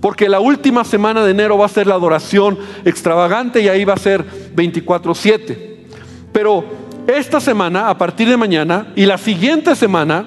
porque 0.00 0.28
la 0.28 0.40
última 0.40 0.84
semana 0.84 1.24
de 1.24 1.32
enero 1.32 1.58
va 1.58 1.66
a 1.66 1.68
ser 1.68 1.86
la 1.86 1.94
adoración 1.94 2.58
extravagante 2.84 3.60
y 3.60 3.68
ahí 3.68 3.84
va 3.84 3.94
a 3.94 3.98
ser 3.98 4.24
24/7. 4.54 5.86
Pero 6.32 6.64
esta 7.06 7.40
semana, 7.40 7.88
a 7.88 7.98
partir 7.98 8.28
de 8.28 8.36
mañana, 8.36 8.92
y 8.94 9.06
la 9.06 9.18
siguiente 9.18 9.74
semana, 9.74 10.26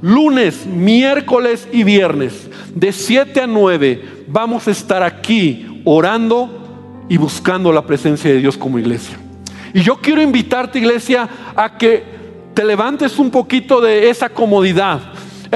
lunes, 0.00 0.66
miércoles 0.66 1.68
y 1.70 1.84
viernes, 1.84 2.48
de 2.74 2.92
7 2.92 3.42
a 3.42 3.46
9, 3.46 4.24
vamos 4.26 4.66
a 4.66 4.70
estar 4.70 5.02
aquí 5.02 5.82
orando 5.84 7.04
y 7.08 7.16
buscando 7.16 7.72
la 7.72 7.86
presencia 7.86 8.30
de 8.30 8.38
Dios 8.38 8.56
como 8.56 8.78
iglesia. 8.78 9.18
Y 9.72 9.82
yo 9.82 9.96
quiero 9.96 10.22
invitarte, 10.22 10.78
iglesia, 10.78 11.28
a 11.54 11.76
que 11.76 12.02
te 12.54 12.64
levantes 12.64 13.18
un 13.18 13.30
poquito 13.30 13.80
de 13.80 14.08
esa 14.08 14.28
comodidad, 14.28 15.00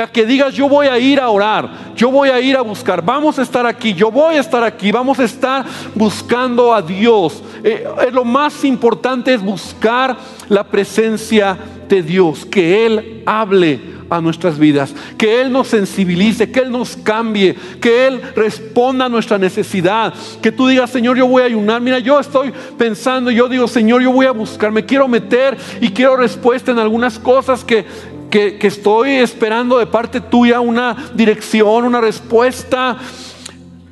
a 0.02 0.06
que 0.10 0.24
digas, 0.24 0.54
yo 0.54 0.68
voy 0.68 0.86
a 0.86 0.98
ir 0.98 1.20
a 1.20 1.28
orar, 1.28 1.94
yo 1.96 2.10
voy 2.10 2.28
a 2.28 2.40
ir 2.40 2.56
a 2.56 2.62
buscar, 2.62 3.04
vamos 3.04 3.38
a 3.38 3.42
estar 3.42 3.66
aquí, 3.66 3.94
yo 3.94 4.10
voy 4.10 4.36
a 4.36 4.40
estar 4.40 4.62
aquí, 4.64 4.92
vamos 4.92 5.18
a 5.18 5.24
estar 5.24 5.64
buscando 5.94 6.72
a 6.72 6.82
Dios. 6.82 7.42
Eh, 7.64 7.86
lo 8.12 8.24
más 8.24 8.64
importante 8.64 9.34
es 9.34 9.42
buscar 9.42 10.16
la 10.48 10.64
presencia 10.64 11.56
de 11.88 12.02
Dios, 12.02 12.44
que 12.44 12.86
Él 12.86 13.22
hable 13.26 13.98
a 14.10 14.20
nuestras 14.20 14.58
vidas, 14.58 14.94
que 15.16 15.40
Él 15.40 15.52
nos 15.52 15.68
sensibilice, 15.68 16.50
que 16.50 16.60
Él 16.60 16.70
nos 16.70 16.96
cambie, 16.96 17.54
que 17.80 18.06
Él 18.06 18.20
responda 18.34 19.06
a 19.06 19.08
nuestra 19.08 19.38
necesidad, 19.38 20.14
que 20.42 20.52
tú 20.52 20.66
digas, 20.66 20.90
Señor, 20.90 21.16
yo 21.16 21.26
voy 21.26 21.42
a 21.42 21.46
ayunar. 21.46 21.80
Mira, 21.80 21.98
yo 21.98 22.18
estoy 22.18 22.52
pensando, 22.76 23.30
yo 23.30 23.48
digo, 23.48 23.68
Señor, 23.68 24.02
yo 24.02 24.12
voy 24.12 24.26
a 24.26 24.32
buscar, 24.32 24.72
me 24.72 24.84
quiero 24.84 25.08
meter 25.08 25.56
y 25.80 25.90
quiero 25.90 26.16
respuesta 26.16 26.72
en 26.72 26.78
algunas 26.78 27.18
cosas 27.18 27.64
que, 27.64 27.84
que, 28.30 28.58
estoy 28.60 29.12
esperando 29.12 29.78
de 29.78 29.86
parte 29.86 30.20
tuya, 30.20 30.60
una 30.60 31.10
dirección, 31.14 31.84
una 31.84 32.00
respuesta 32.00 32.96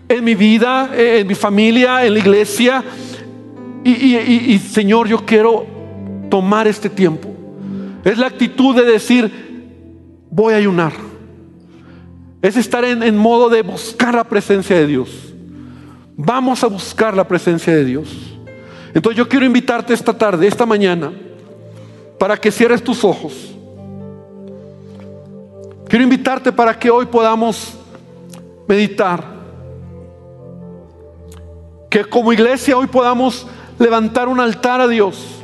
en 0.09 0.24
mi 0.24 0.34
vida, 0.34 0.91
en 0.97 1.26
mi 1.26 1.34
familia, 1.34 2.05
en 2.05 2.14
la 2.14 2.18
iglesia. 2.20 2.84
y 3.84 4.59
Señor, 4.59 5.09
yo 5.09 5.24
quiero 5.24 5.66
tomar 6.28 6.66
este 6.66 6.91
tiempo. 6.91 7.34
Es 8.05 8.18
la 8.18 8.28
actitud 8.28 8.74
de 8.76 8.84
decir, 8.84 9.30
voy 10.30 10.55
a 10.55 10.59
ayunar. 10.59 10.93
Es 12.43 12.57
estar 12.57 12.84
en, 12.84 13.16
modo 13.16 13.49
de 13.49 13.62
buscar 13.62 14.14
la 14.14 14.22
presencia 14.22 14.76
de 14.76 14.87
Dios. 14.87 15.34
Vamos 16.16 16.62
a 16.62 16.68
buscar 16.68 17.16
la 17.16 17.26
presencia 17.26 17.74
de 17.74 17.84
Dios. 17.84 18.09
Entonces 18.95 19.18
yo 19.18 19.28
quiero 19.28 19.45
invitarte 19.45 19.93
esta 19.93 20.16
tarde, 20.16 20.47
esta 20.47 20.64
mañana, 20.64 21.12
para 22.18 22.37
que 22.37 22.53
cierres 22.53 22.82
tus 22.82 23.03
ojos. 23.03 23.56
Quiero 25.89 26.05
invitarte 26.05 26.53
para 26.53 26.78
que 26.78 26.91
hoy 26.91 27.07
podamos 27.07 27.74
meditar. 28.66 29.24
Que 31.89 32.05
como 32.05 32.32
iglesia 32.32 32.76
hoy 32.76 32.87
podamos 32.87 33.47
levantar 33.78 34.28
un 34.28 34.41
altar 34.41 34.80
a 34.80 34.89
Dios. 34.89 35.43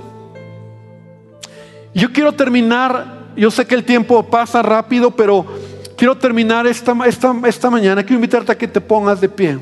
Yo 1.95 2.13
quiero 2.13 2.33
terminar 2.33 3.23
yo 3.37 3.51
sé 3.51 3.67
que 3.67 3.75
el 3.75 3.85
tiempo 3.85 4.23
pasa 4.25 4.63
rápido, 4.63 5.11
pero 5.11 5.47
quiero 5.97 6.17
terminar 6.17 6.67
esta, 6.67 6.95
esta, 7.07 7.35
esta 7.47 7.71
mañana. 7.71 8.03
Quiero 8.03 8.17
invitarte 8.17 8.53
a 8.53 8.59
que 8.59 8.69
te 8.69 8.81
pongas 8.81 9.21
de 9.21 9.29
pie. 9.29 9.59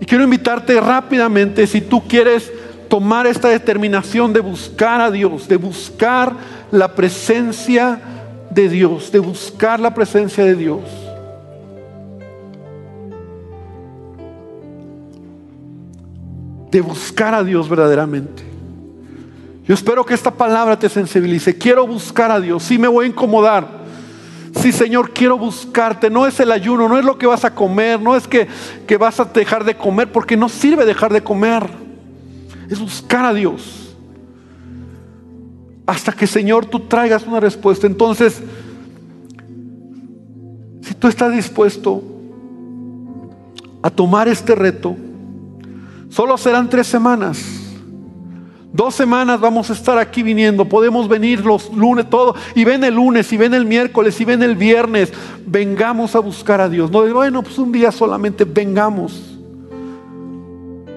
Y 0.00 0.06
quiero 0.06 0.24
invitarte 0.24 0.80
rápidamente, 0.80 1.66
si 1.66 1.80
tú 1.80 2.06
quieres 2.06 2.52
tomar 2.88 3.26
esta 3.26 3.48
determinación 3.48 4.32
de 4.32 4.40
buscar 4.40 5.00
a 5.00 5.10
Dios, 5.10 5.48
de 5.48 5.56
buscar 5.56 6.32
la 6.70 6.94
presencia 6.94 8.00
de 8.54 8.68
Dios, 8.68 9.10
de 9.10 9.18
buscar 9.18 9.80
la 9.80 9.92
presencia 9.92 10.44
de 10.44 10.54
Dios. 10.54 10.82
De 16.70 16.80
buscar 16.80 17.34
a 17.34 17.42
Dios 17.42 17.68
verdaderamente. 17.68 18.42
Yo 19.66 19.74
espero 19.74 20.04
que 20.04 20.14
esta 20.14 20.30
palabra 20.30 20.78
te 20.78 20.88
sensibilice. 20.88 21.56
Quiero 21.56 21.86
buscar 21.86 22.30
a 22.30 22.40
Dios. 22.40 22.62
Sí 22.62 22.78
me 22.78 22.88
voy 22.88 23.06
a 23.06 23.08
incomodar. 23.08 23.84
Sí, 24.60 24.72
Señor, 24.72 25.12
quiero 25.12 25.36
buscarte. 25.36 26.10
No 26.10 26.26
es 26.26 26.38
el 26.38 26.52
ayuno, 26.52 26.88
no 26.88 26.98
es 26.98 27.04
lo 27.04 27.18
que 27.18 27.26
vas 27.26 27.44
a 27.44 27.54
comer, 27.54 28.00
no 28.00 28.14
es 28.14 28.28
que, 28.28 28.46
que 28.86 28.96
vas 28.96 29.18
a 29.18 29.24
dejar 29.24 29.64
de 29.64 29.76
comer, 29.76 30.12
porque 30.12 30.36
no 30.36 30.48
sirve 30.48 30.84
dejar 30.84 31.12
de 31.12 31.22
comer. 31.22 31.68
Es 32.68 32.78
buscar 32.78 33.24
a 33.24 33.34
Dios. 33.34 33.83
Hasta 35.86 36.12
que, 36.12 36.26
Señor, 36.26 36.66
tú 36.66 36.80
traigas 36.80 37.26
una 37.26 37.40
respuesta. 37.40 37.86
Entonces, 37.86 38.42
si 40.80 40.94
tú 40.94 41.08
estás 41.08 41.32
dispuesto 41.32 42.02
a 43.82 43.90
tomar 43.90 44.28
este 44.28 44.54
reto, 44.54 44.96
solo 46.08 46.38
serán 46.38 46.68
tres 46.68 46.86
semanas. 46.86 47.60
Dos 48.72 48.94
semanas 48.96 49.38
vamos 49.38 49.70
a 49.70 49.72
estar 49.72 49.98
aquí 49.98 50.22
viniendo. 50.22 50.64
Podemos 50.64 51.06
venir 51.06 51.44
los 51.44 51.72
lunes, 51.72 52.10
todo. 52.10 52.34
Y 52.56 52.64
ven 52.64 52.82
el 52.82 52.94
lunes, 52.94 53.32
y 53.32 53.36
ven 53.36 53.54
el 53.54 53.66
miércoles, 53.66 54.20
y 54.20 54.24
ven 54.24 54.42
el 54.42 54.56
viernes. 54.56 55.12
Vengamos 55.46 56.16
a 56.16 56.18
buscar 56.18 56.60
a 56.60 56.68
Dios. 56.68 56.90
No, 56.90 57.06
bueno, 57.12 57.42
pues 57.42 57.56
un 57.58 57.70
día 57.70 57.92
solamente 57.92 58.44
vengamos. 58.44 59.38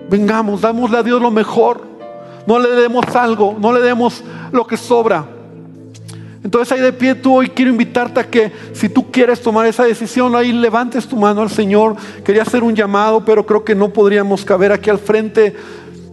Vengamos, 0.10 0.62
damosle 0.62 0.98
a 0.98 1.04
Dios 1.04 1.22
lo 1.22 1.30
mejor. 1.30 1.97
No 2.48 2.58
le 2.58 2.70
demos 2.70 3.06
algo, 3.16 3.56
no 3.60 3.72
le 3.72 3.82
demos 3.82 4.24
lo 4.52 4.66
que 4.66 4.78
sobra. 4.78 5.26
Entonces 6.44 6.72
ahí 6.72 6.82
de 6.82 6.94
pie 6.94 7.14
tú 7.14 7.36
hoy 7.36 7.50
quiero 7.50 7.70
invitarte 7.70 8.20
a 8.20 8.28
que 8.28 8.52
si 8.74 8.90
tú 8.90 9.12
quieres 9.12 9.42
tomar 9.42 9.68
esa 9.68 9.84
decisión, 9.84 10.36
ahí 10.36 10.52
levantes 10.52 11.08
tu 11.08 11.18
mano 11.18 11.42
al 11.42 11.52
Señor. 11.52 11.96
Quería 12.24 12.42
hacer 12.42 12.64
un 12.64 12.74
llamado, 12.74 13.24
pero 13.24 13.46
creo 13.46 13.64
que 13.64 13.76
no 13.76 13.90
podríamos 13.90 14.44
caber 14.44 14.72
aquí 14.72 14.90
al 14.90 14.98
frente 14.98 15.56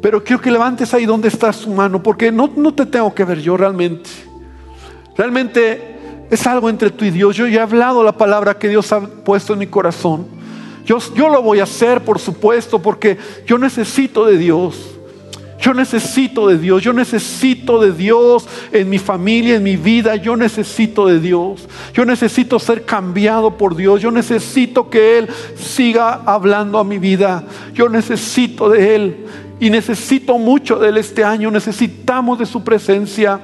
pero 0.05 0.23
quiero 0.23 0.43
que 0.43 0.51
levantes 0.51 0.93
ahí 0.93 1.07
donde 1.07 1.29
está 1.29 1.51
su 1.51 1.71
mano, 1.71 2.03
porque 2.03 2.31
no, 2.31 2.51
no 2.57 2.75
te 2.75 2.85
tengo 2.85 3.15
que 3.15 3.25
ver 3.25 3.41
yo 3.41 3.57
realmente. 3.57 4.11
Realmente 5.17 6.27
es 6.31 6.47
algo 6.47 6.69
entre 6.69 6.91
tú 6.91 7.07
y 7.07 7.11
Dios. 7.11 7.35
Yo 7.35 7.47
ya 7.47 7.61
he 7.61 7.63
hablado 7.63 8.05
la 8.05 8.13
palabra 8.13 8.59
que 8.59 8.69
Dios 8.69 8.93
ha 8.93 9.01
puesto 9.01 9.55
en 9.55 9.61
mi 9.61 9.67
corazón. 9.67 10.27
Yo, 10.85 10.99
yo 11.15 11.31
lo 11.31 11.41
voy 11.41 11.61
a 11.61 11.63
hacer, 11.63 12.05
por 12.05 12.19
supuesto, 12.19 12.83
porque 12.83 13.17
yo 13.47 13.57
necesito 13.57 14.27
de 14.27 14.37
Dios. 14.37 14.94
Yo 15.65 15.73
necesito 15.73 16.47
de 16.47 16.59
Dios, 16.59 16.83
yo 16.83 16.93
necesito 16.93 17.81
de 17.81 17.91
Dios 17.91 18.47
en 18.71 18.91
mi 18.91 18.99
familia, 18.99 19.57
en 19.57 19.63
mi 19.63 19.77
vida, 19.77 20.15
yo 20.17 20.37
necesito 20.37 21.07
de 21.07 21.21
Dios. 21.21 21.67
Yo 21.95 22.05
necesito 22.05 22.59
ser 22.59 22.85
cambiado 22.85 23.57
por 23.57 23.75
Dios, 23.75 24.03
yo 24.03 24.11
necesito 24.11 24.91
que 24.91 25.17
Él 25.17 25.29
siga 25.57 26.21
hablando 26.27 26.79
a 26.79 26.85
mi 26.85 26.99
vida. 26.99 27.45
Yo 27.73 27.89
necesito 27.89 28.69
de 28.69 28.95
Él 28.95 29.27
y 29.59 29.71
necesito 29.71 30.37
mucho 30.37 30.77
de 30.79 30.91
Él 30.91 30.99
este 30.99 31.25
año, 31.25 31.51
necesitamos 31.51 32.39
de 32.39 32.45
su 32.45 32.63
presencia. 32.63 33.41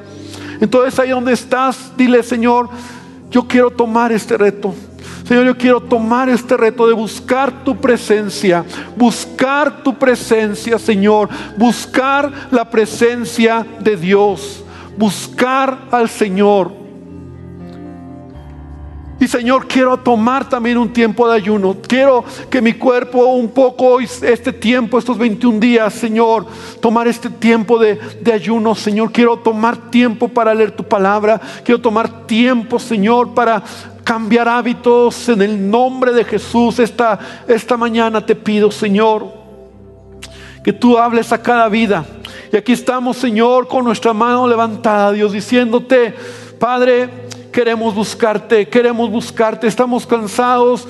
Entonces 0.61 0.99
ahí 0.99 1.09
donde 1.09 1.33
estás, 1.33 1.93
dile 1.97 2.23
Señor, 2.23 2.69
yo 3.31 3.49
quiero 3.49 3.71
tomar 3.71 4.13
este 4.13 4.37
reto. 4.37 4.75
Señor, 5.31 5.45
yo 5.45 5.57
quiero 5.57 5.81
tomar 5.81 6.29
este 6.29 6.57
reto 6.57 6.89
de 6.89 6.93
buscar 6.93 7.63
tu 7.63 7.77
presencia, 7.77 8.65
buscar 8.97 9.85
tu 9.85 9.97
presencia, 9.97 10.77
Señor, 10.77 11.29
buscar 11.57 12.33
la 12.51 12.69
presencia 12.69 13.65
de 13.79 13.97
Dios, 13.97 14.65
buscar 14.97 15.83
al 15.93 16.09
Señor. 16.09 16.73
Y 19.21 19.29
Señor, 19.29 19.69
quiero 19.69 19.99
tomar 19.99 20.49
también 20.49 20.79
un 20.79 20.93
tiempo 20.93 21.29
de 21.29 21.37
ayuno. 21.37 21.77
Quiero 21.87 22.25
que 22.49 22.61
mi 22.61 22.73
cuerpo 22.73 23.27
un 23.27 23.51
poco, 23.51 24.01
este 24.01 24.53
tiempo, 24.53 24.99
estos 24.99 25.17
21 25.17 25.61
días, 25.61 25.95
Señor, 25.95 26.47
tomar 26.81 27.07
este 27.07 27.31
tiempo 27.31 27.79
de, 27.79 28.01
de, 28.21 28.33
ayuno, 28.33 28.75
Señor. 28.75 29.13
Quiero 29.13 29.37
tomar 29.37 29.91
tiempo 29.91 30.27
para 30.27 30.55
leer 30.55 30.73
tu 30.73 30.83
palabra. 30.83 31.41
Quiero 31.63 31.81
tomar 31.81 32.27
tiempo, 32.27 32.79
Señor, 32.79 33.35
para 33.35 33.63
cambiar 34.11 34.49
hábitos 34.49 35.29
en 35.29 35.41
el 35.41 35.71
nombre 35.71 36.13
de 36.13 36.25
Jesús. 36.25 36.81
Esta, 36.81 37.17
esta 37.47 37.77
mañana 37.77 38.27
te 38.27 38.35
pido, 38.35 38.69
Señor, 38.73 39.33
Que 40.65 40.73
tú 40.73 40.99
hables 40.99 41.33
a 41.33 41.41
cada 41.41 41.69
vida. 41.69 42.05
Y 42.53 42.57
aquí 42.57 42.73
estamos, 42.73 43.19
Señor, 43.19 43.69
con 43.69 43.85
nuestra 43.85 44.13
mano 44.13 44.49
levantada, 44.49 45.13
Dios, 45.13 45.31
diciéndote, 45.31 46.13
Padre, 46.59 47.09
queremos 47.53 47.95
buscarte, 47.95 48.69
queremos 48.69 49.11
buscarte, 49.11 49.67
estamos 49.67 50.07
cansados 50.07 50.87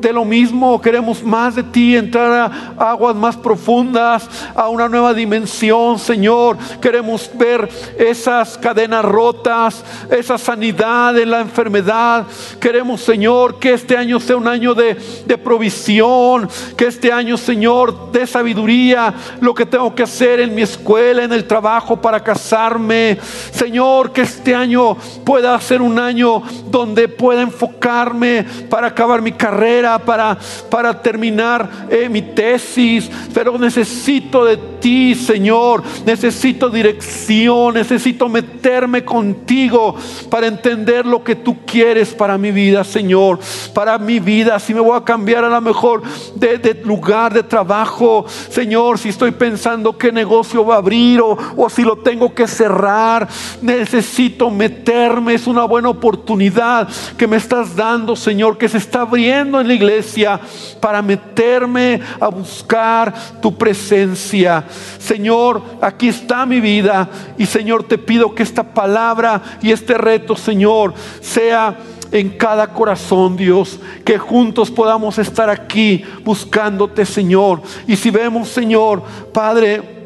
de 0.00 0.12
lo 0.12 0.24
mismo, 0.24 0.80
queremos 0.80 1.22
más 1.22 1.54
de 1.54 1.62
ti, 1.62 1.96
entrar 1.96 2.50
a 2.78 2.90
aguas 2.90 3.14
más 3.14 3.36
profundas, 3.36 4.28
a 4.54 4.68
una 4.68 4.88
nueva 4.88 5.12
dimensión, 5.12 5.98
Señor. 5.98 6.56
Queremos 6.80 7.30
ver 7.34 7.68
esas 7.98 8.56
cadenas 8.56 9.04
rotas, 9.04 9.84
esa 10.10 10.38
sanidad 10.38 11.18
en 11.18 11.30
la 11.30 11.40
enfermedad. 11.40 12.26
Queremos, 12.58 13.02
Señor, 13.02 13.58
que 13.58 13.74
este 13.74 13.96
año 13.96 14.18
sea 14.20 14.36
un 14.36 14.48
año 14.48 14.74
de, 14.74 14.96
de 15.26 15.38
provisión, 15.38 16.48
que 16.76 16.86
este 16.86 17.12
año, 17.12 17.36
Señor, 17.36 18.10
de 18.12 18.26
sabiduría, 18.26 19.12
lo 19.40 19.54
que 19.54 19.66
tengo 19.66 19.94
que 19.94 20.04
hacer 20.04 20.40
en 20.40 20.54
mi 20.54 20.62
escuela, 20.62 21.24
en 21.24 21.32
el 21.32 21.46
trabajo 21.46 22.00
para 22.00 22.22
casarme. 22.22 23.18
Señor, 23.52 24.12
que 24.12 24.22
este 24.22 24.54
año 24.54 24.96
pueda 25.24 25.54
un 25.80 25.98
año 25.98 26.42
donde 26.70 27.08
pueda 27.08 27.42
enfocarme 27.42 28.44
para 28.68 28.88
acabar 28.88 29.22
mi 29.22 29.32
carrera 29.32 29.98
para, 29.98 30.38
para 30.68 31.02
terminar 31.02 31.86
eh, 31.90 32.08
mi 32.08 32.22
tesis, 32.22 33.10
pero 33.32 33.58
necesito 33.58 34.44
de 34.44 34.56
ti, 34.56 35.14
Señor. 35.14 35.82
Necesito 36.04 36.70
dirección, 36.70 37.74
necesito 37.74 38.28
meterme 38.28 39.04
contigo 39.04 39.94
para 40.28 40.46
entender 40.46 41.06
lo 41.06 41.22
que 41.22 41.36
tú 41.36 41.58
quieres 41.64 42.14
para 42.14 42.38
mi 42.38 42.50
vida, 42.50 42.84
Señor. 42.84 43.38
Para 43.74 43.98
mi 43.98 44.20
vida, 44.20 44.58
si 44.58 44.74
me 44.74 44.80
voy 44.80 44.96
a 44.96 45.04
cambiar 45.04 45.44
a 45.44 45.48
lo 45.48 45.60
mejor 45.60 46.02
de, 46.34 46.58
de 46.58 46.74
lugar 46.84 47.32
de 47.32 47.42
trabajo, 47.42 48.24
Señor, 48.50 48.98
si 48.98 49.10
estoy 49.10 49.30
pensando 49.32 49.96
qué 49.96 50.12
negocio 50.12 50.64
va 50.64 50.76
a 50.76 50.78
abrir 50.78 51.20
o, 51.20 51.36
o 51.56 51.68
si 51.68 51.82
lo 51.82 51.98
tengo 51.98 52.34
que 52.34 52.46
cerrar, 52.46 53.28
necesito 53.62 54.50
meterme. 54.50 55.34
Es 55.34 55.46
una 55.46 55.64
buena 55.70 55.88
oportunidad 55.88 56.88
que 57.16 57.28
me 57.28 57.36
estás 57.36 57.76
dando, 57.76 58.16
Señor, 58.16 58.58
que 58.58 58.68
se 58.68 58.78
está 58.78 59.02
abriendo 59.02 59.60
en 59.60 59.68
la 59.68 59.74
iglesia 59.74 60.40
para 60.80 61.00
meterme 61.00 62.00
a 62.18 62.26
buscar 62.28 63.14
tu 63.40 63.56
presencia. 63.56 64.64
Señor, 64.98 65.62
aquí 65.80 66.08
está 66.08 66.44
mi 66.44 66.60
vida 66.60 67.08
y 67.38 67.46
Señor, 67.46 67.84
te 67.84 67.96
pido 67.96 68.34
que 68.34 68.42
esta 68.42 68.64
palabra 68.64 69.40
y 69.62 69.70
este 69.70 69.96
reto, 69.96 70.34
Señor, 70.34 70.92
sea 71.20 71.78
en 72.10 72.30
cada 72.30 72.72
corazón, 72.72 73.36
Dios, 73.36 73.78
que 74.04 74.18
juntos 74.18 74.72
podamos 74.72 75.18
estar 75.18 75.48
aquí 75.48 76.02
buscándote, 76.24 77.06
Señor. 77.06 77.62
Y 77.86 77.94
si 77.94 78.10
vemos, 78.10 78.48
Señor, 78.48 79.04
Padre, 79.32 80.00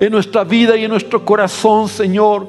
en 0.00 0.12
nuestra 0.12 0.44
vida 0.44 0.76
y 0.76 0.84
en 0.84 0.90
nuestro 0.90 1.24
corazón, 1.24 1.88
Señor, 1.88 2.48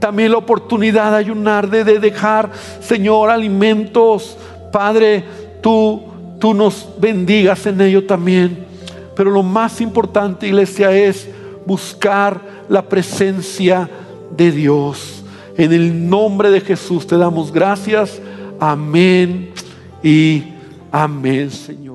también 0.00 0.32
la 0.32 0.38
oportunidad 0.38 1.12
de 1.12 1.18
ayunar, 1.18 1.68
de, 1.70 1.84
dejar, 1.84 2.50
Señor, 2.80 3.30
alimentos, 3.30 4.36
Padre, 4.72 5.24
tú, 5.60 6.02
tú 6.40 6.54
nos 6.54 6.88
bendigas 6.98 7.66
en 7.66 7.80
ello 7.80 8.06
también. 8.06 8.66
Pero 9.14 9.30
lo 9.30 9.42
más 9.42 9.80
importante, 9.80 10.48
iglesia, 10.48 10.90
es 10.92 11.28
buscar 11.66 12.40
la 12.68 12.82
presencia 12.82 13.88
de 14.36 14.50
Dios. 14.50 15.22
En 15.56 15.72
el 15.72 16.08
nombre 16.08 16.50
de 16.50 16.60
Jesús 16.60 17.06
te 17.06 17.16
damos 17.16 17.52
gracias. 17.52 18.20
Amén 18.58 19.50
y 20.02 20.44
amén, 20.90 21.50
Señor. 21.50 21.89